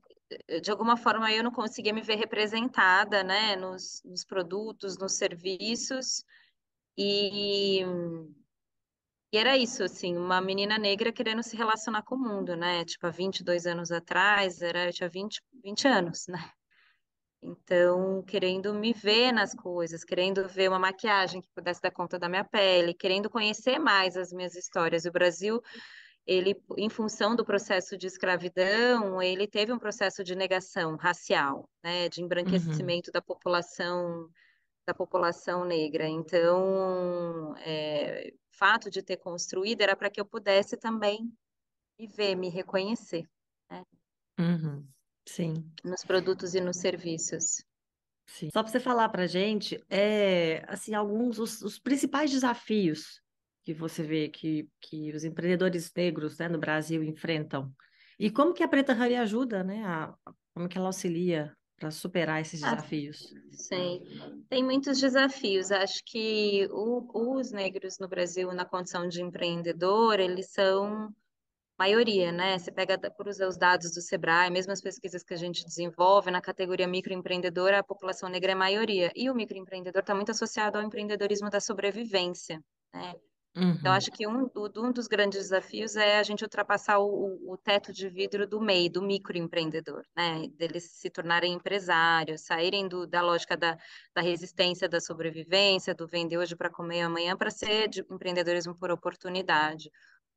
de 0.63 0.71
alguma 0.71 0.97
forma, 0.97 1.33
eu 1.33 1.43
não 1.43 1.51
conseguia 1.51 1.93
me 1.93 2.03
ver 2.03 2.17
representada, 2.17 3.23
né, 3.23 3.57
nos, 3.57 4.03
nos 4.05 4.25
produtos, 4.25 4.97
nos 4.99 5.13
serviços, 5.15 6.25
e, 6.97 7.81
e 9.33 9.39
era 9.39 9.57
isso, 9.57 9.83
assim, 9.83 10.17
uma 10.17 10.41
menina 10.41 10.79
negra 10.79 11.13
querendo 11.13 11.43
se 11.43 11.57
relacionar 11.57 12.03
com 12.03 12.15
o 12.15 12.19
mundo, 12.19 12.57
né, 12.57 12.85
tipo, 12.85 13.07
há 13.07 13.11
22 13.11 13.67
anos 13.67 13.91
atrás, 13.91 14.63
era, 14.63 14.87
eu 14.87 14.93
tinha 14.93 15.09
20, 15.09 15.43
20 15.65 15.89
anos, 15.89 16.27
né, 16.29 16.51
Então, 17.43 18.23
querendo 18.25 18.75
me 18.75 18.93
ver 18.93 19.33
nas 19.33 19.55
coisas, 19.55 20.05
querendo 20.05 20.47
ver 20.47 20.69
uma 20.69 20.79
maquiagem 20.79 21.41
que 21.41 21.49
pudesse 21.55 21.81
dar 21.81 21.91
conta 21.91 22.19
da 22.19 22.29
minha 22.29 22.45
pele, 22.45 22.93
querendo 22.93 23.31
conhecer 23.31 23.79
mais 23.79 24.17
as 24.17 24.31
minhas 24.31 24.55
histórias. 24.55 25.07
O 25.07 25.13
Brasil, 25.13 25.63
ele, 26.31 26.55
em 26.79 26.89
função 26.89 27.35
do 27.35 27.45
processo 27.45 27.97
de 27.99 28.07
escravidão, 28.07 29.21
ele 29.21 29.49
teve 29.49 29.73
um 29.73 29.79
processo 29.81 30.23
de 30.23 30.37
negação 30.37 30.95
racial, 30.97 31.69
né, 31.83 32.09
de 32.09 32.23
Uhum, 32.45 32.93
embranquecimento 32.93 33.11
da 33.11 33.21
população, 33.21 34.31
da 34.87 34.95
população 34.95 35.65
negra. 35.65 36.09
Então, 36.09 37.57
é, 37.59 38.33
o 38.35 38.57
fato 38.59 38.91
de 38.91 39.03
ter 39.03 39.19
construído 39.19 39.83
era 39.83 39.97
para 39.97 40.11
que 40.11 40.21
eu 40.21 40.27
pudesse 40.27 40.77
também 40.77 41.33
me 41.99 42.09
ver, 42.09 42.37
me 42.37 42.51
reconhecer, 42.51 43.25
né, 43.71 43.85
uhum. 44.39 44.89
Sim, 45.27 45.73
nos 45.85 46.03
produtos 46.07 46.55
e 46.55 46.61
nos 46.63 46.79
serviços. 46.79 47.63
sim. 48.27 48.49
Só 48.53 48.63
para 48.63 48.71
você 48.73 48.81
falar 48.81 49.09
para 49.09 49.25
a 49.25 49.27
gente, 49.27 49.83
é, 49.89 50.65
assim, 50.69 50.95
alguns, 50.95 51.39
os, 51.39 51.63
os 51.63 51.79
principais 51.79 52.31
desafios 52.31 53.21
que 53.65 53.75
você 53.75 54.03
vê 54.03 54.29
que, 54.29 54.69
que 54.81 55.13
os 55.13 55.25
empreendedores 55.25 55.93
negros, 55.95 56.39
né, 56.39 56.49
no 56.49 56.59
Brasil 56.59 57.03
enfrentam. 57.05 57.73
E 58.19 58.31
como 58.31 58.55
que 58.55 58.63
a 58.63 58.69
Preta 58.69 58.93
Honey 58.93 59.17
ajuda, 59.17 59.65
né, 59.65 59.85
a, 59.85 60.15
como 60.55 60.69
que 60.69 60.77
ela 60.79 60.89
auxilia 60.89 61.55
para 61.77 61.91
superar 61.91 62.41
esses 62.41 62.61
Ah, 62.63 62.77
desafios? 62.77 63.35
Sim, 63.53 64.01
tem 64.49 64.65
muitos 64.65 65.01
desafios. 65.01 65.71
Acho 65.71 66.03
que 66.07 66.67
o- 66.71 67.39
os 67.39 67.53
negros 67.53 67.99
no 67.99 68.09
Brasil, 68.09 68.53
na 68.53 68.65
condição 68.65 69.09
de 69.09 69.23
empreendedor, 69.23 70.21
eles 70.21 70.51
são 70.53 71.11
maioria, 71.79 72.33
né? 72.33 72.59
Você 72.59 72.73
pega, 72.73 72.99
cruza 73.13 73.49
os 73.49 73.57
dados 73.59 73.93
do 73.93 74.03
Sebrae, 74.03 74.51
mesmo 74.51 74.73
as 74.73 74.83
pesquisas 74.83 75.23
que 75.25 75.35
a 75.35 75.39
gente 75.39 75.65
desenvolve 75.65 76.31
na 76.31 76.41
categoria 76.43 76.89
microempreendedora, 76.89 77.81
a 77.81 77.85
população 77.85 78.29
negra 78.29 78.53
é 78.53 78.55
maioria. 78.57 79.13
E 79.17 79.31
o 79.31 79.35
microempreendedor 79.35 80.01
está 80.03 80.15
muito 80.15 80.33
associado 80.33 80.79
ao 80.79 80.85
empreendedorismo 80.85 81.51
da 81.51 81.61
sobrevivência, 81.61 82.63
né? 82.95 83.15
Então, 83.81 83.93
Uhum, 83.93 83.95
acho 83.95 84.11
que 84.11 84.27
um, 84.27 84.51
um 84.77 84.93
dos 84.93 85.07
grandes 85.07 85.41
desafios 85.41 85.97
é 85.97 86.19
a 86.19 86.23
gente 86.23 86.43
ultrapassar 86.45 86.99
o, 86.99 87.53
o 87.53 87.57
teto 87.57 87.93
de 87.93 88.09
vidro 88.11 88.47
do 88.47 88.61
MEI, 88.61 88.91
do 88.91 89.01
microempreendedor, 89.01 90.05
né? 90.15 90.49
Deles 90.55 90.85
se 90.85 91.09
tornarem 91.09 91.55
empresários, 91.55 92.43
saírem 92.43 92.87
do, 92.87 93.07
da 93.07 93.23
lógica 93.23 93.57
da, 93.57 93.79
da 94.15 94.21
resistência, 94.21 94.89
da 94.89 95.01
sobrevivência, 95.01 95.95
do 95.95 96.07
vender 96.07 96.37
hoje 96.37 96.55
para 96.55 96.69
comer 96.69 97.03
amanhã, 97.03 97.37
para 97.37 97.51
ser 97.51 97.89
de 97.89 98.01
empreendedorismo 98.01 98.77
por 98.77 98.91
oportunidade. 98.91 99.91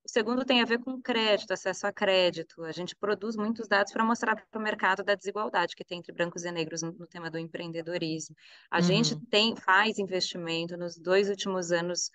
O 0.06 0.10
segundo 0.10 0.44
tem 0.46 0.62
a 0.62 0.66
ver 0.66 0.80
com 0.80 1.02
crédito, 1.02 1.52
acesso 1.52 1.88
a 1.88 1.92
crédito. 1.94 2.64
A 2.64 2.72
gente 2.74 2.96
produz 2.96 3.36
muitos 3.38 3.68
dados 3.68 3.92
para 3.92 4.04
mostrar 4.04 4.36
para 4.36 4.60
o 4.60 4.64
mercado 4.64 5.04
da 5.04 5.16
desigualdade 5.16 5.76
que 5.76 5.84
tem 5.86 6.00
entre 6.00 6.14
brancos 6.14 6.44
e 6.44 6.52
negros 6.52 6.82
no, 6.82 6.92
no 6.92 7.08
tema 7.08 7.32
do 7.32 7.38
empreendedorismo. 7.40 8.36
A 8.70 8.82
gente 8.82 9.16
uhum, 9.16 9.26
tem, 9.30 9.56
faz 9.56 9.98
investimento 10.00 10.78
nos 10.78 10.98
dois 10.98 11.30
últimos 11.30 11.72
anos 11.72 12.10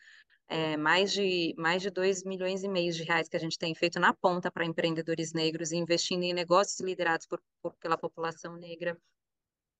é, 0.48 0.76
mais 0.76 1.12
de 1.12 1.54
mais 1.58 1.82
de 1.82 1.90
2 1.90 2.24
milhões 2.24 2.64
e 2.64 2.68
meio 2.68 2.92
de 2.92 3.02
reais 3.02 3.28
que 3.28 3.36
a 3.36 3.40
gente 3.40 3.58
tem 3.58 3.74
feito 3.74 4.00
na 4.00 4.14
ponta 4.14 4.50
para 4.50 4.64
empreendedores 4.64 5.32
negros 5.32 5.72
investindo 5.72 6.22
em 6.22 6.32
negócios 6.32 6.80
liderados 6.80 7.26
por, 7.26 7.40
por, 7.62 7.74
pela 7.74 7.98
população 7.98 8.56
negra. 8.56 8.98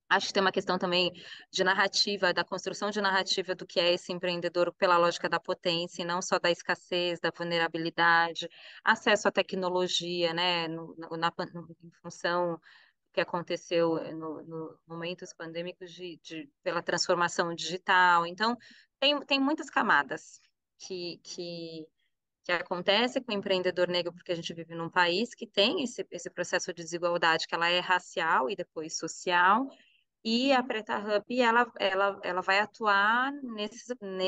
Acho 0.09 0.27
que 0.27 0.33
tem 0.33 0.41
uma 0.41 0.51
questão 0.51 0.77
também 0.79 1.11
de 1.51 1.63
narrativa, 1.63 2.33
da 2.33 2.43
construção 2.43 2.89
de 2.89 2.99
narrativa 2.99 3.53
do 3.53 3.65
que 3.65 3.79
é 3.79 3.93
esse 3.93 4.11
empreendedor 4.11 4.73
pela 4.73 4.97
lógica 4.97 5.29
da 5.29 5.39
potência, 5.39 6.01
e 6.01 6.05
não 6.05 6.19
só 6.19 6.39
da 6.39 6.49
escassez, 6.49 7.19
da 7.19 7.31
vulnerabilidade, 7.35 8.49
acesso 8.83 9.27
à 9.27 9.31
tecnologia, 9.31 10.33
né, 10.33 10.67
no, 10.67 10.95
na, 11.15 11.31
em 11.83 11.91
função 12.01 12.59
que 13.13 13.21
aconteceu 13.21 13.95
nos 14.15 14.47
no 14.47 14.79
momentos 14.87 15.31
pandêmicos 15.33 15.91
de, 15.91 16.19
de, 16.23 16.49
pela 16.63 16.81
transformação 16.81 17.53
digital. 17.53 18.25
Então, 18.25 18.57
tem, 18.99 19.19
tem 19.25 19.39
muitas 19.39 19.69
camadas 19.69 20.39
que, 20.79 21.19
que, 21.23 21.87
que 22.43 22.51
acontece 22.51 23.21
com 23.21 23.31
o 23.31 23.35
empreendedor 23.35 23.87
negro, 23.87 24.13
porque 24.13 24.31
a 24.31 24.35
gente 24.35 24.53
vive 24.53 24.73
num 24.73 24.89
país 24.89 25.35
que 25.35 25.45
tem 25.45 25.83
esse, 25.83 26.05
esse 26.09 26.29
processo 26.29 26.73
de 26.73 26.83
desigualdade, 26.83 27.47
que 27.47 27.55
ela 27.55 27.69
é 27.69 27.79
racial 27.79 28.49
e 28.49 28.55
depois 28.55 28.97
social, 28.97 29.67
e 30.23 30.51
a 30.51 30.61
Preta 30.61 30.97
Hub, 30.97 31.41
ela, 31.41 31.71
ela, 31.79 32.19
ela 32.23 32.41
vai 32.41 32.59
atuar 32.59 33.31
nesses, 33.41 33.87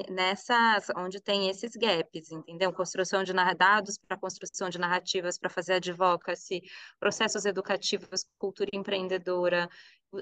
nessas, 0.09 0.87
onde 0.95 1.19
tem 1.19 1.49
esses 1.49 1.75
gaps, 1.75 2.31
entendeu? 2.31 2.71
Construção 2.71 3.25
de 3.25 3.33
dados 3.57 3.97
para 3.97 4.15
construção 4.15 4.69
de 4.69 4.79
narrativas, 4.79 5.37
para 5.37 5.49
fazer 5.49 5.73
advocacy, 5.73 6.61
processos 6.97 7.45
educativos, 7.45 8.25
cultura 8.37 8.69
empreendedora, 8.73 9.69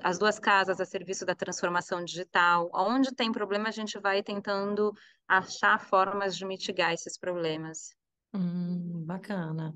as 0.03 0.19
duas 0.19 0.39
casas 0.39 0.79
a 0.79 0.85
serviço 0.85 1.25
da 1.25 1.35
transformação 1.35 2.03
digital. 2.03 2.69
Onde 2.73 3.13
tem 3.15 3.31
problema, 3.31 3.69
a 3.69 3.71
gente 3.71 3.99
vai 3.99 4.23
tentando 4.23 4.93
achar 5.27 5.79
formas 5.79 6.35
de 6.37 6.45
mitigar 6.45 6.93
esses 6.93 7.17
problemas. 7.17 7.95
hum, 8.33 9.03
bacana. 9.05 9.75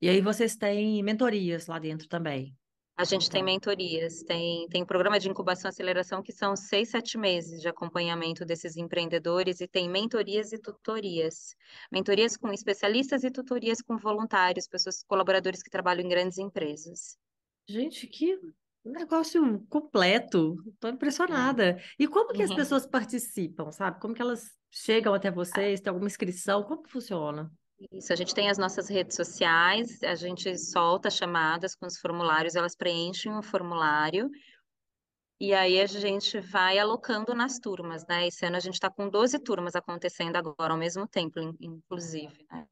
E 0.00 0.08
aí 0.08 0.20
vocês 0.20 0.56
têm 0.56 1.02
mentorias 1.02 1.66
lá 1.66 1.78
dentro 1.78 2.08
também. 2.08 2.56
A 2.96 3.04
gente 3.04 3.30
tem 3.30 3.40
Então, 3.40 3.52
mentorias, 3.54 4.22
tem, 4.22 4.68
tem 4.68 4.84
programa 4.84 5.18
de 5.18 5.28
incubação 5.28 5.68
e 5.68 5.70
aceleração 5.70 6.22
que 6.22 6.32
são 6.32 6.54
seis, 6.54 6.90
sete 6.90 7.16
meses 7.16 7.60
de 7.60 7.68
acompanhamento 7.68 8.44
desses 8.44 8.76
empreendedores 8.76 9.60
e 9.60 9.66
tem 9.66 9.88
mentorias 9.88 10.52
e 10.52 10.58
tutorias. 10.58 11.56
Mentorias 11.90 12.36
com 12.36 12.52
especialistas 12.52 13.24
e 13.24 13.30
tutorias 13.30 13.80
com 13.80 13.96
voluntários, 13.96 14.68
pessoas, 14.68 15.02
colaboradores 15.02 15.62
que 15.62 15.70
trabalham 15.70 16.04
em 16.04 16.08
grandes 16.08 16.38
empresas. 16.38 17.16
gente, 17.66 18.06
que 18.06 18.38
negócio 18.90 19.60
completo. 19.68 20.56
Estou 20.74 20.90
É. 20.90 20.92
impressionada. 20.94 21.80
E 21.98 22.06
como 22.08 22.32
que 22.32 22.42
as 22.42 22.50
Uhum. 22.50 22.56
pessoas 22.56 22.86
participam, 22.86 23.70
sabe? 23.70 24.00
Como 24.00 24.14
que 24.14 24.22
elas 24.22 24.50
chegam 24.70 25.14
até 25.14 25.30
vocês? 25.30 25.80
Tem 25.80 25.90
alguma 25.90 26.06
inscrição? 26.08 26.62
Como 26.64 26.82
que 26.82 26.90
funciona? 26.90 27.50
Isso, 27.92 28.12
a 28.12 28.16
gente 28.16 28.34
tem 28.34 28.48
as 28.48 28.58
nossas 28.58 28.88
redes 28.88 29.16
sociais, 29.16 30.02
a 30.02 30.14
gente 30.14 30.56
solta 30.56 31.10
chamadas 31.10 31.74
com 31.74 31.86
os 31.86 31.98
formulários, 31.98 32.54
elas 32.54 32.76
preenchem 32.76 33.36
o 33.36 33.42
formulário 33.42 34.30
e 35.40 35.52
aí 35.52 35.80
a 35.80 35.86
gente 35.86 36.38
vai 36.38 36.78
alocando 36.78 37.34
nas 37.34 37.58
turmas, 37.58 38.06
né? 38.06 38.28
Esse 38.28 38.46
ano 38.46 38.56
a 38.56 38.60
gente 38.60 38.74
está 38.74 38.88
com 38.88 39.08
12 39.08 39.36
turmas 39.40 39.74
acontecendo 39.74 40.36
agora 40.36 40.72
ao 40.72 40.78
mesmo 40.78 41.08
tempo, 41.08 41.40
in- 41.40 41.56
inclusive, 41.60 42.46
né? 42.50 42.66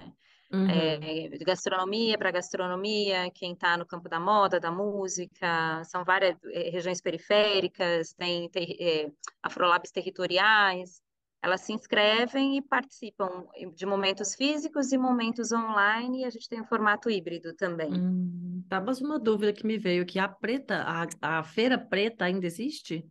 Uhum. 0.52 0.68
É, 0.68 1.28
de 1.28 1.44
gastronomia 1.44 2.18
para 2.18 2.32
gastronomia, 2.32 3.30
quem 3.30 3.52
está 3.52 3.76
no 3.76 3.86
campo 3.86 4.08
da 4.08 4.18
moda, 4.18 4.58
da 4.58 4.70
música, 4.70 5.82
são 5.84 6.04
várias 6.04 6.36
eh, 6.46 6.70
regiões 6.70 7.00
periféricas, 7.00 8.12
tem, 8.14 8.48
ter- 8.50 8.76
eh, 8.80 9.12
afrolabs 9.42 9.92
territoriais, 9.92 11.00
elas 11.42 11.60
se 11.62 11.72
inscrevem 11.72 12.58
e 12.58 12.62
participam 12.62 13.46
de 13.74 13.86
momentos 13.86 14.34
físicos 14.34 14.92
e 14.92 14.98
momentos 14.98 15.52
online, 15.52 16.20
e 16.20 16.24
a 16.24 16.30
gente 16.30 16.48
tem 16.48 16.60
um 16.60 16.66
formato 16.66 17.08
híbrido 17.08 17.54
também. 17.54 17.90
Hum, 17.92 18.62
tá, 18.68 18.80
mas 18.80 19.00
uma 19.00 19.18
dúvida 19.18 19.52
que 19.52 19.66
me 19.66 19.78
veio 19.78 20.02
aqui, 20.02 20.18
a 20.18 20.28
preta, 20.28 20.82
a, 20.82 21.38
a 21.38 21.42
Feira 21.44 21.78
Preta 21.78 22.24
ainda 22.24 22.46
existe? 22.46 23.04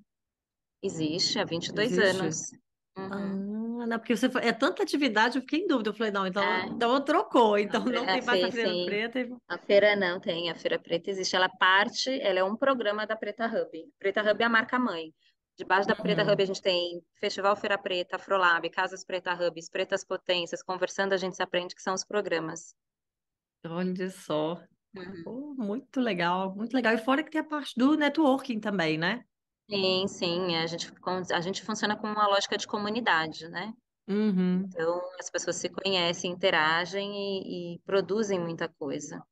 Existe 0.84 1.40
há 1.40 1.46
22 1.46 1.92
Existe? 1.92 2.22
anos. 2.22 2.69
Ah, 3.12 3.18
Uhum. 3.18 3.86
não, 3.88 3.98
porque 4.00 4.16
você 4.16 4.30
fa- 4.30 4.40
é 4.42 4.52
tanta 4.52 4.84
atividade, 4.84 5.38
eu 5.38 5.42
fiquei 5.42 5.60
em 5.62 5.68
dúvida. 5.68 5.90
Eu 5.90 5.94
falei, 5.94 6.12
não, 6.12 6.28
então, 6.28 6.44
É, 6.44 6.66
então 6.68 7.04
trocou, 7.04 7.58
então 7.58 7.84
não 7.86 8.04
a 8.04 8.14
tem 8.14 8.22
mais 8.24 8.44
a 8.44 8.48
Fe- 8.48 8.52
Feira 8.52 8.70
sim. 8.74 8.86
Preta. 8.86 9.20
e- 9.22 9.30
A 9.48 9.58
feira 9.58 9.96
não 9.96 10.20
tem, 10.20 10.50
a 10.50 10.56
Feira 10.56 10.78
Preta 10.80 11.10
existe. 11.10 11.36
Ela 11.36 11.50
parte, 11.50 12.10
ela 12.22 12.40
é 12.40 12.44
um 12.44 12.56
programa 12.56 13.06
da 13.08 13.16
Preta 13.16 13.46
Hub. 13.48 13.70
Preta 13.98 14.22
Hub 14.22 14.42
é 14.42 14.46
a 14.46 14.50
marca 14.50 14.78
mãe. 14.78 15.14
Debaixo 15.58 15.88
da 15.88 15.96
Preta 15.96 16.22
Hub 16.24 16.32
a 16.32 16.36
Uhum. 16.40 16.46
gente 16.48 16.62
tem 16.62 17.02
Festival 17.20 17.56
Feira 17.56 17.78
Preta, 17.78 18.16
Afrolab, 18.16 18.70
Casas 18.70 19.04
Preta 19.04 19.34
Hubs, 19.34 19.70
Pretas 19.70 20.06
Potências, 20.06 20.64
Conversando 20.64 21.14
a 21.14 21.18
gente 21.18 21.36
se 21.36 21.44
aprende, 21.44 21.76
que 21.76 21.82
são 21.82 21.94
os 21.94 22.06
programas. 22.06 22.74
Olha 23.66 24.10
só, 24.10 24.62
Uhum. 24.96 25.24
Pô, 25.24 25.54
muito 25.56 26.00
legal, 26.02 26.56
muito 26.56 26.74
legal. 26.74 26.94
E 26.94 26.98
fora 26.98 27.22
que 27.24 27.30
tem 27.30 27.42
a 27.42 27.44
parte 27.44 27.74
do 27.78 27.96
networking 27.96 28.60
também, 28.60 28.98
né? 28.98 29.24
Sim, 29.70 30.08
sim, 30.08 30.56
a 30.56 30.66
gente, 30.66 30.92
a 31.32 31.42
gente 31.42 31.62
funciona 31.64 31.96
com 31.96 32.08
uma 32.08 32.28
lógica 32.28 32.58
de 32.58 32.66
comunidade, 32.66 33.48
né? 33.50 33.72
Uhum. 34.08 34.64
Então, 34.66 35.00
as 35.20 35.30
pessoas 35.30 35.58
se 35.58 35.70
conhecem, 35.70 36.32
interagem 36.32 37.12
e, 37.14 37.76
e 37.76 37.80
produzem 37.86 38.40
muita 38.40 38.68
coisa. 38.68 39.24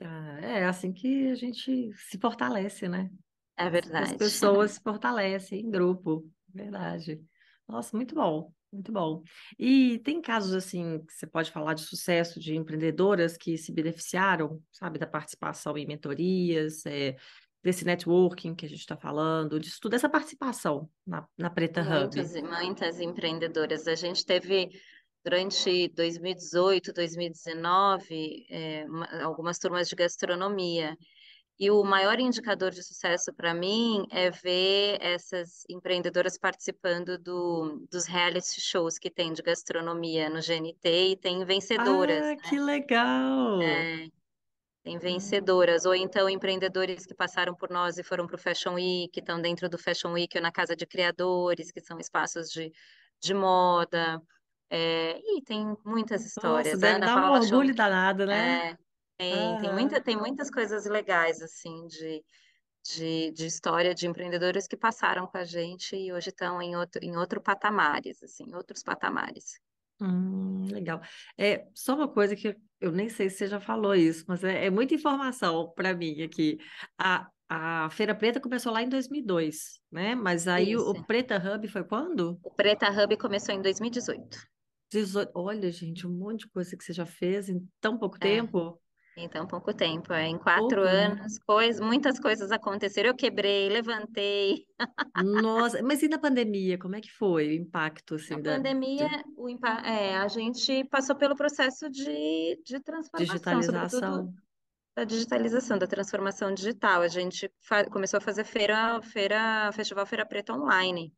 Ah, 0.00 0.38
é 0.40 0.64
assim 0.64 0.92
que 0.92 1.30
a 1.30 1.34
gente 1.34 1.92
se 1.94 2.18
fortalece, 2.18 2.88
né? 2.88 3.10
É 3.56 3.68
que 3.70 3.76
as 3.76 3.82
verdade. 3.82 4.16
pessoas 4.16 4.72
se 4.72 4.80
fortalecem 4.80 5.60
em 5.60 5.70
grupo, 5.70 6.30
verdade. 6.54 7.20
Nossa, 7.68 7.96
muito 7.96 8.14
bom, 8.14 8.52
muito 8.72 8.92
bom. 8.92 9.22
E 9.58 9.98
tem 10.00 10.20
casos 10.20 10.52
assim 10.52 11.04
que 11.06 11.12
você 11.12 11.26
pode 11.26 11.50
falar 11.50 11.74
de 11.74 11.82
sucesso 11.82 12.38
de 12.38 12.54
empreendedoras 12.54 13.36
que 13.36 13.56
se 13.56 13.72
beneficiaram, 13.72 14.62
sabe, 14.72 14.98
da 14.98 15.06
participação 15.06 15.76
em 15.76 15.86
mentorias, 15.86 16.84
é, 16.86 17.16
desse 17.66 17.84
networking 17.84 18.54
que 18.54 18.64
a 18.64 18.68
gente 18.68 18.78
está 18.78 18.96
falando, 18.96 19.58
disso 19.58 19.78
tudo, 19.82 19.94
essa 19.94 20.08
participação 20.08 20.88
na, 21.04 21.26
na 21.36 21.50
Preta 21.50 21.80
Hub. 21.82 22.16
Muitas, 22.16 22.40
muitas 22.40 23.00
empreendedoras. 23.00 23.88
A 23.88 23.96
gente 23.96 24.24
teve, 24.24 24.70
durante 25.24 25.88
2018, 25.88 26.92
2019, 26.92 28.46
é, 28.48 28.84
uma- 28.88 29.24
algumas 29.24 29.58
turmas 29.58 29.88
de 29.88 29.96
gastronomia. 29.96 30.96
E 31.58 31.68
o 31.70 31.82
maior 31.82 32.20
indicador 32.20 32.70
de 32.70 32.82
sucesso 32.84 33.32
para 33.34 33.52
mim 33.52 34.06
é 34.12 34.30
ver 34.30 34.98
essas 35.00 35.64
empreendedoras 35.68 36.38
participando 36.38 37.18
do, 37.18 37.84
dos 37.90 38.04
reality 38.06 38.60
shows 38.60 38.96
que 38.98 39.10
tem 39.10 39.32
de 39.32 39.42
gastronomia 39.42 40.30
no 40.30 40.40
GNT 40.40 41.12
e 41.12 41.16
tem 41.16 41.44
vencedoras, 41.44 42.26
Ah, 42.26 42.36
que 42.36 42.56
né? 42.56 42.62
legal! 42.62 43.58
Tem 44.86 44.98
vencedoras, 44.98 45.84
ou 45.84 45.96
então 45.96 46.30
empreendedores 46.30 47.04
que 47.04 47.12
passaram 47.12 47.56
por 47.56 47.70
nós 47.70 47.98
e 47.98 48.04
foram 48.04 48.24
para 48.24 48.36
o 48.36 48.38
Fashion 48.38 48.74
Week, 48.74 49.08
que 49.12 49.18
estão 49.18 49.42
dentro 49.42 49.68
do 49.68 49.76
Fashion 49.76 50.12
Week 50.12 50.38
ou 50.38 50.40
na 50.40 50.52
Casa 50.52 50.76
de 50.76 50.86
Criadores, 50.86 51.72
que 51.72 51.80
são 51.80 51.98
espaços 51.98 52.48
de, 52.48 52.70
de 53.20 53.34
moda. 53.34 54.22
É, 54.70 55.18
e 55.18 55.42
tem 55.42 55.76
muitas 55.84 56.20
Nossa, 56.20 56.28
histórias. 56.28 56.74
A 56.84 56.86
deve 56.86 56.96
Ana 56.98 57.06
dar 57.06 57.16
um 57.16 57.20
Paula 57.20 57.40
orgulho 57.40 57.68
Chon, 57.70 57.74
danado, 57.74 58.26
né? 58.26 58.70
é, 58.70 58.76
tem, 59.18 59.60
tem, 59.60 59.72
muita, 59.72 60.00
tem 60.00 60.16
muitas 60.16 60.48
coisas 60.52 60.86
legais, 60.86 61.42
assim, 61.42 61.88
de, 61.88 62.24
de, 62.94 63.32
de 63.32 63.44
história 63.44 63.92
de 63.92 64.06
empreendedores 64.06 64.68
que 64.68 64.76
passaram 64.76 65.26
com 65.26 65.36
a 65.36 65.44
gente 65.44 65.96
e 65.96 66.12
hoje 66.12 66.28
estão 66.28 66.62
em 66.62 66.76
outro, 66.76 67.04
em 67.04 67.16
outro 67.16 67.40
patamares, 67.40 68.22
assim, 68.22 68.54
outros 68.54 68.84
patamares. 68.84 69.58
Hum, 70.00 70.66
legal. 70.70 71.00
É 71.38 71.66
só 71.74 71.94
uma 71.94 72.08
coisa 72.08 72.36
que 72.36 72.54
eu 72.80 72.92
nem 72.92 73.08
sei 73.08 73.30
se 73.30 73.38
você 73.38 73.46
já 73.48 73.60
falou 73.60 73.94
isso, 73.94 74.24
mas 74.28 74.44
é, 74.44 74.66
é 74.66 74.70
muita 74.70 74.94
informação 74.94 75.72
para 75.74 75.94
mim 75.94 76.22
aqui. 76.22 76.58
A, 76.98 77.28
a 77.48 77.88
Feira 77.90 78.14
Preta 78.14 78.40
começou 78.40 78.72
lá 78.72 78.82
em 78.82 78.88
2002, 78.88 79.80
né? 79.90 80.14
Mas 80.14 80.46
aí 80.46 80.76
o, 80.76 80.80
Isso. 80.80 80.90
o 80.90 81.06
Preta 81.06 81.36
Hub 81.38 81.66
foi 81.68 81.84
quando? 81.84 82.38
O 82.42 82.50
Preta 82.50 82.90
Hub 82.90 83.16
começou 83.16 83.54
em 83.54 83.62
2018. 83.62 84.38
18. 84.92 85.30
Olha, 85.34 85.70
gente, 85.72 86.06
um 86.06 86.10
monte 86.10 86.40
de 86.40 86.48
coisa 86.50 86.76
que 86.76 86.84
você 86.84 86.92
já 86.92 87.06
fez 87.06 87.48
em 87.48 87.66
tão 87.80 87.98
pouco 87.98 88.16
É. 88.16 88.20
tempo. 88.20 88.80
Então, 89.16 89.46
pouco 89.46 89.72
tempo. 89.72 90.12
É. 90.12 90.26
Em 90.26 90.36
quatro 90.38 90.68
Pouco, 90.68 90.84
né? 90.84 91.06
anos, 91.06 91.38
cois, 91.38 91.80
muitas 91.80 92.20
coisas 92.20 92.52
aconteceram. 92.52 93.10
Eu 93.10 93.16
quebrei, 93.16 93.68
levantei. 93.68 94.66
Nossa, 95.24 95.82
mas 95.82 96.02
e 96.02 96.08
na 96.08 96.18
pandemia, 96.18 96.78
como 96.78 96.96
é 96.96 97.00
que 97.00 97.10
foi 97.10 97.48
o 97.48 97.52
impacto, 97.52 98.14
Na 98.14 98.20
assim, 98.20 98.42
da 98.42 98.56
pandemia, 98.56 99.08
de- 99.08 99.24
o, 99.36 99.48
impa- 99.48 99.82
é, 99.86 100.16
a 100.16 100.28
gente 100.28 100.84
passou 100.84 101.16
pelo 101.16 101.34
processo 101.34 101.88
de, 101.88 102.60
de 102.64 102.78
transformação, 102.80 103.62
sobretudo 103.62 103.62
digitalização? 103.62 104.34
da 104.94 105.04
digitalização, 105.04 105.78
da 105.78 105.86
transformação 105.86 106.52
digital. 106.54 107.00
A 107.02 107.08
gente 107.08 107.50
fa- 107.62 107.84
começou 107.88 108.18
a 108.18 108.20
fazer 108.20 108.44
feira, 108.44 109.00
feira, 109.02 109.70
Festival 109.72 110.06
Feira 110.06 110.26
Preta 110.26 110.52
online. 110.52 111.12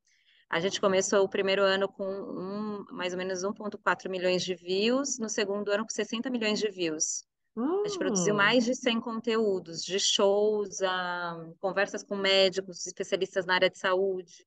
A 0.50 0.61
gente 0.61 0.80
começou 0.80 1.24
o 1.24 1.28
primeiro 1.28 1.62
ano 1.62 1.88
com 1.88 2.04
um, 2.08 2.84
mais 2.92 3.12
ou 3.12 3.18
menos 3.18 3.42
1,4 3.44 4.08
milhões 4.08 4.42
de 4.42 4.54
views, 4.54 5.18
no 5.18 5.28
segundo 5.28 5.68
ano 5.70 5.82
com 5.84 5.90
60 5.90 6.30
milhões 6.30 6.58
de 6.58 6.70
views. 6.70 7.22
A 7.56 7.88
gente 7.88 7.98
produziu 7.98 8.34
Oh, 8.34 8.37
mais 8.37 8.64
de 8.64 8.74
100 8.74 9.00
conteúdos, 9.00 9.82
de 9.82 9.98
shows, 9.98 10.80
a 10.82 11.37
conversas 11.58 12.02
com 12.02 12.16
médicos, 12.16 12.87
especialistas 12.87 13.46
na 13.46 13.54
área 13.54 13.70
de 13.70 13.78
saúde, 13.78 14.44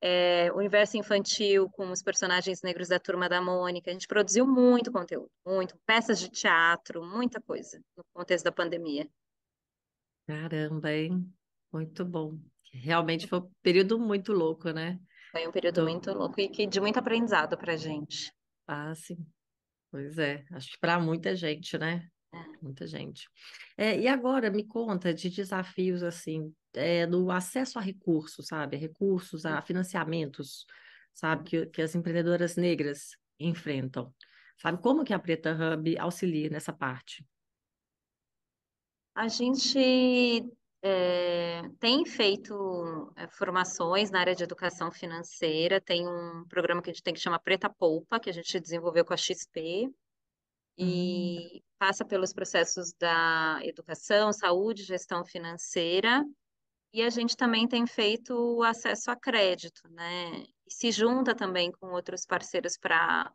é, 0.00 0.50
universo 0.52 0.96
infantil 0.96 1.68
com 1.70 1.90
os 1.90 2.02
personagens 2.02 2.62
negros 2.62 2.88
da 2.88 2.98
Turma 2.98 3.28
da 3.28 3.40
Mônica. 3.40 3.90
A 3.90 3.92
gente 3.92 4.06
produziu 4.06 4.46
muito 4.46 4.90
conteúdo, 4.92 5.30
muito, 5.44 5.76
peças 5.84 6.18
de 6.18 6.30
teatro, 6.30 7.04
muita 7.04 7.40
coisa 7.40 7.80
no 7.96 8.04
contexto 8.14 8.44
da 8.44 8.52
pandemia. 8.52 9.08
caramba, 10.26 10.92
hein? 10.92 11.32
Muito 11.72 12.04
bom. 12.04 12.38
Realmente 12.72 13.26
foi 13.26 13.40
um 13.40 13.50
período 13.62 13.98
muito 13.98 14.32
louco, 14.32 14.70
né? 14.70 14.98
Foi 15.30 15.46
um 15.46 15.52
período 15.52 15.82
muito 15.82 16.12
louco 16.12 16.40
e 16.40 16.48
que 16.48 16.66
de 16.66 16.80
muito 16.80 16.98
aprendizado 16.98 17.56
para 17.56 17.74
a 17.74 17.76
gente. 17.76 18.32
Ah, 18.66 18.94
sim. 18.94 19.16
Pois 19.90 20.18
é. 20.18 20.44
Acho 20.52 20.70
que 20.70 20.78
para 20.78 20.98
muita 21.00 21.34
gente, 21.34 21.78
né? 21.78 22.08
Muita 22.60 22.86
gente. 22.86 23.28
É, 23.76 23.98
e 23.98 24.08
agora 24.08 24.50
me 24.50 24.64
conta 24.64 25.12
de 25.14 25.30
desafios 25.30 26.02
assim, 26.02 26.52
é, 26.74 27.06
do 27.06 27.30
acesso 27.30 27.78
a 27.78 27.82
recursos, 27.82 28.46
sabe? 28.46 28.76
Recursos, 28.76 29.46
a 29.46 29.62
financiamentos, 29.62 30.66
sabe? 31.14 31.44
Que, 31.44 31.66
que 31.66 31.82
as 31.82 31.94
empreendedoras 31.94 32.56
negras 32.56 33.10
enfrentam. 33.38 34.12
Sabe 34.58 34.80
como 34.82 35.04
que 35.04 35.12
a 35.12 35.18
Preta 35.18 35.52
Hub 35.54 35.98
auxilia 35.98 36.50
nessa 36.50 36.72
parte? 36.72 37.24
A 39.14 39.28
gente 39.28 40.44
é, 40.82 41.62
tem 41.80 42.04
feito 42.04 43.12
é, 43.16 43.26
formações 43.28 44.10
na 44.10 44.20
área 44.20 44.34
de 44.34 44.44
educação 44.44 44.90
financeira, 44.90 45.80
tem 45.80 46.06
um 46.06 46.44
programa 46.48 46.82
que 46.82 46.90
a 46.90 46.92
gente 46.92 47.02
tem 47.02 47.14
que 47.14 47.20
chama 47.20 47.38
Preta 47.38 47.68
Poupa, 47.68 48.20
que 48.20 48.30
a 48.30 48.32
gente 48.32 48.60
desenvolveu 48.60 49.04
com 49.04 49.14
a 49.14 49.16
XP, 49.16 49.90
e 50.78 51.62
passa 51.78 52.04
pelos 52.04 52.32
processos 52.32 52.92
da 52.94 53.60
educação, 53.62 54.32
saúde, 54.32 54.82
gestão 54.84 55.24
financeira, 55.24 56.24
e 56.92 57.02
a 57.02 57.10
gente 57.10 57.36
também 57.36 57.68
tem 57.68 57.86
feito 57.86 58.34
o 58.34 58.62
acesso 58.62 59.10
a 59.10 59.16
crédito, 59.16 59.88
né? 59.90 60.44
E 60.66 60.72
se 60.74 60.90
junta 60.92 61.34
também 61.34 61.72
com 61.72 61.88
outros 61.88 62.26
parceiros 62.26 62.78
para 62.78 63.32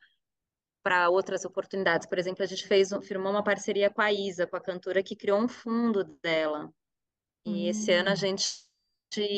para 0.84 1.10
outras 1.10 1.46
oportunidades. 1.46 2.08
Por 2.08 2.18
exemplo, 2.20 2.44
a 2.44 2.48
gente 2.48 2.68
fez, 2.68 2.90
firmou 3.04 3.32
uma 3.32 3.44
parceria 3.44 3.90
com 3.90 4.02
a 4.02 4.12
Isa, 4.12 4.48
com 4.48 4.56
a 4.56 4.62
cantora 4.62 5.04
que 5.04 5.16
criou 5.16 5.40
um 5.42 5.48
fundo 5.48 6.04
dela. 6.24 6.72
E 7.46 7.68
esse 7.68 7.92
ano 7.92 8.10
a 8.10 8.16
hum, 8.16 8.16
gente 8.16 8.46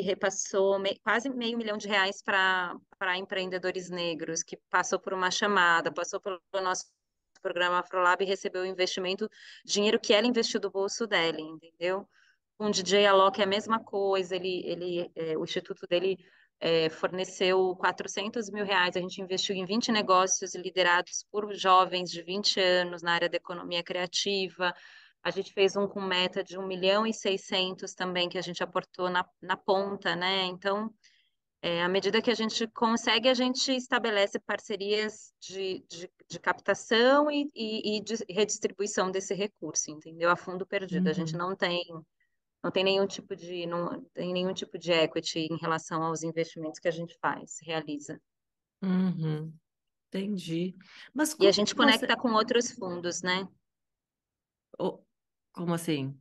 repassou 0.03 0.79
me- 0.79 0.99
quase 1.03 1.29
meio 1.29 1.57
milhão 1.57 1.77
de 1.77 1.87
reais 1.87 2.21
para 2.23 2.75
para 2.97 3.17
empreendedores 3.17 3.89
negros, 3.89 4.43
que 4.43 4.57
passou 4.69 4.99
por 4.99 5.13
uma 5.13 5.31
chamada, 5.31 5.91
passou 5.93 6.21
pelo 6.21 6.41
nosso 6.53 6.85
programa 7.43 7.79
Afrolab 7.79 8.23
recebeu 8.23 8.65
investimento, 8.65 9.29
dinheiro 9.65 9.99
que 9.99 10.13
ela 10.13 10.25
investiu 10.25 10.59
do 10.59 10.71
bolso 10.71 11.05
dela, 11.05 11.39
entendeu? 11.39 12.07
Com 12.57 12.67
o 12.67 12.71
DJ 12.71 13.05
Alok 13.05 13.41
é 13.41 13.43
a 13.43 13.47
mesma 13.47 13.83
coisa, 13.83 14.35
ele, 14.35 14.63
ele, 14.65 15.11
é, 15.15 15.37
o 15.37 15.43
instituto 15.43 15.85
dele 15.85 16.17
é, 16.59 16.89
forneceu 16.89 17.75
400 17.75 18.49
mil 18.49 18.63
reais, 18.63 18.95
a 18.95 19.01
gente 19.01 19.21
investiu 19.21 19.55
em 19.55 19.65
20 19.65 19.91
negócios 19.91 20.55
liderados 20.55 21.25
por 21.29 21.53
jovens 21.53 22.09
de 22.09 22.21
20 22.21 22.59
anos 22.59 23.03
na 23.03 23.13
área 23.13 23.29
da 23.29 23.37
economia 23.37 23.83
criativa, 23.83 24.73
a 25.23 25.29
gente 25.29 25.53
fez 25.53 25.75
um 25.75 25.87
com 25.87 26.01
meta 26.01 26.43
de 26.43 26.57
1 26.57 26.65
milhão 26.67 27.07
e 27.07 27.13
600 27.13 27.93
também, 27.93 28.29
que 28.29 28.37
a 28.37 28.41
gente 28.41 28.63
aportou 28.63 29.09
na, 29.09 29.25
na 29.41 29.55
ponta, 29.55 30.15
né? 30.15 30.43
Então, 30.45 30.93
é, 31.65 31.81
à 31.81 31.87
medida 31.87 32.21
que 32.21 32.29
a 32.29 32.35
gente 32.35 32.67
consegue, 32.67 33.29
a 33.29 33.33
gente 33.33 33.71
estabelece 33.71 34.37
parcerias 34.37 35.33
de, 35.39 35.79
de, 35.89 36.11
de 36.29 36.37
captação 36.37 37.31
e, 37.31 37.49
e, 37.55 37.97
e 37.97 38.03
de 38.03 38.15
redistribuição 38.29 39.09
desse 39.09 39.33
recurso, 39.33 39.89
entendeu? 39.89 40.29
A 40.29 40.35
fundo 40.35 40.65
perdido. 40.67 41.07
A 41.07 41.13
gente 41.13 41.33
uhum, 41.33 41.39
não 41.39 41.55
tem, 41.55 41.81
não 42.61 42.69
tem 42.69 42.83
nenhum 42.83 43.07
tipo 43.07 43.33
de, 43.33 43.65
não 43.65 44.03
tem 44.13 44.33
nenhum 44.33 44.53
tipo 44.53 44.77
de 44.77 44.91
equity 44.91 45.39
em 45.49 45.55
relação 45.57 46.03
aos 46.03 46.21
investimentos 46.21 46.81
que 46.81 46.89
a 46.89 46.91
gente 46.91 47.17
faz, 47.21 47.59
realiza. 47.61 48.21
uhum, 48.81 49.53
entendi. 50.07 50.75
Mas 51.13 51.33
E 51.39 51.47
a 51.47 51.51
gente 51.51 51.69
você. 51.69 51.75
conecta 51.75 52.17
com 52.17 52.33
outros 52.33 52.71
fundos, 52.71 53.21
né? 53.21 53.47
como 55.51 55.73
assim? 55.73 56.19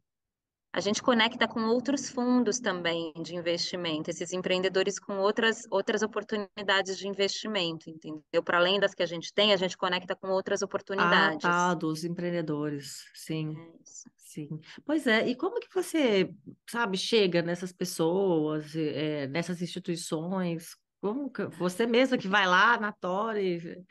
A 0.72 0.80
gente 0.80 1.02
conecta 1.02 1.46
com 1.46 1.61
outros 1.66 2.08
fundos 2.11 2.58
também 2.58 3.12
de 3.22 3.35
investimento, 3.37 4.11
esses 4.11 4.32
empreendedores 4.32 4.98
com 4.98 5.18
outras, 5.18 5.66
outras 5.70 6.02
oportunidades 6.02 6.96
de 6.98 7.06
investimento, 7.08 7.90
entendeu? 7.90 8.42
Para 8.44 8.58
além 8.58 8.80
das 8.80 8.94
que 8.94 9.02
a 9.02 9.06
gente 9.06 9.32
tem, 9.35 9.52
a 9.52 9.56
gente 9.56 9.76
conecta 9.76 10.16
com 10.16 10.28
outras 10.28 10.62
Ah, 10.96 11.32
tá, 11.40 11.74
oportunidades. 11.74 11.74
dos 11.74 12.04
empreendedores, 12.04 13.04
sim, 13.14 13.56
É 13.56 13.72
sim. 14.16 14.48
Pois 14.85 15.06
é, 15.06 15.26
e 15.28 15.37
como 15.37 15.58
que 15.61 15.68
você, 15.74 16.35
sabe, 16.68 16.96
chega 16.98 17.42
nessas 17.42 17.72
pessoas, 17.72 18.74
eh, 18.76 19.26
nessas 19.28 19.62
instituições? 19.62 20.76
Como 21.00 21.30
que 21.30 21.46
você 21.58 21.87
mesma 21.87 22.18
que 22.18 22.28
vai 22.28 22.46
lá 22.46 22.78
na 22.78 22.92
Tore, 22.92 23.85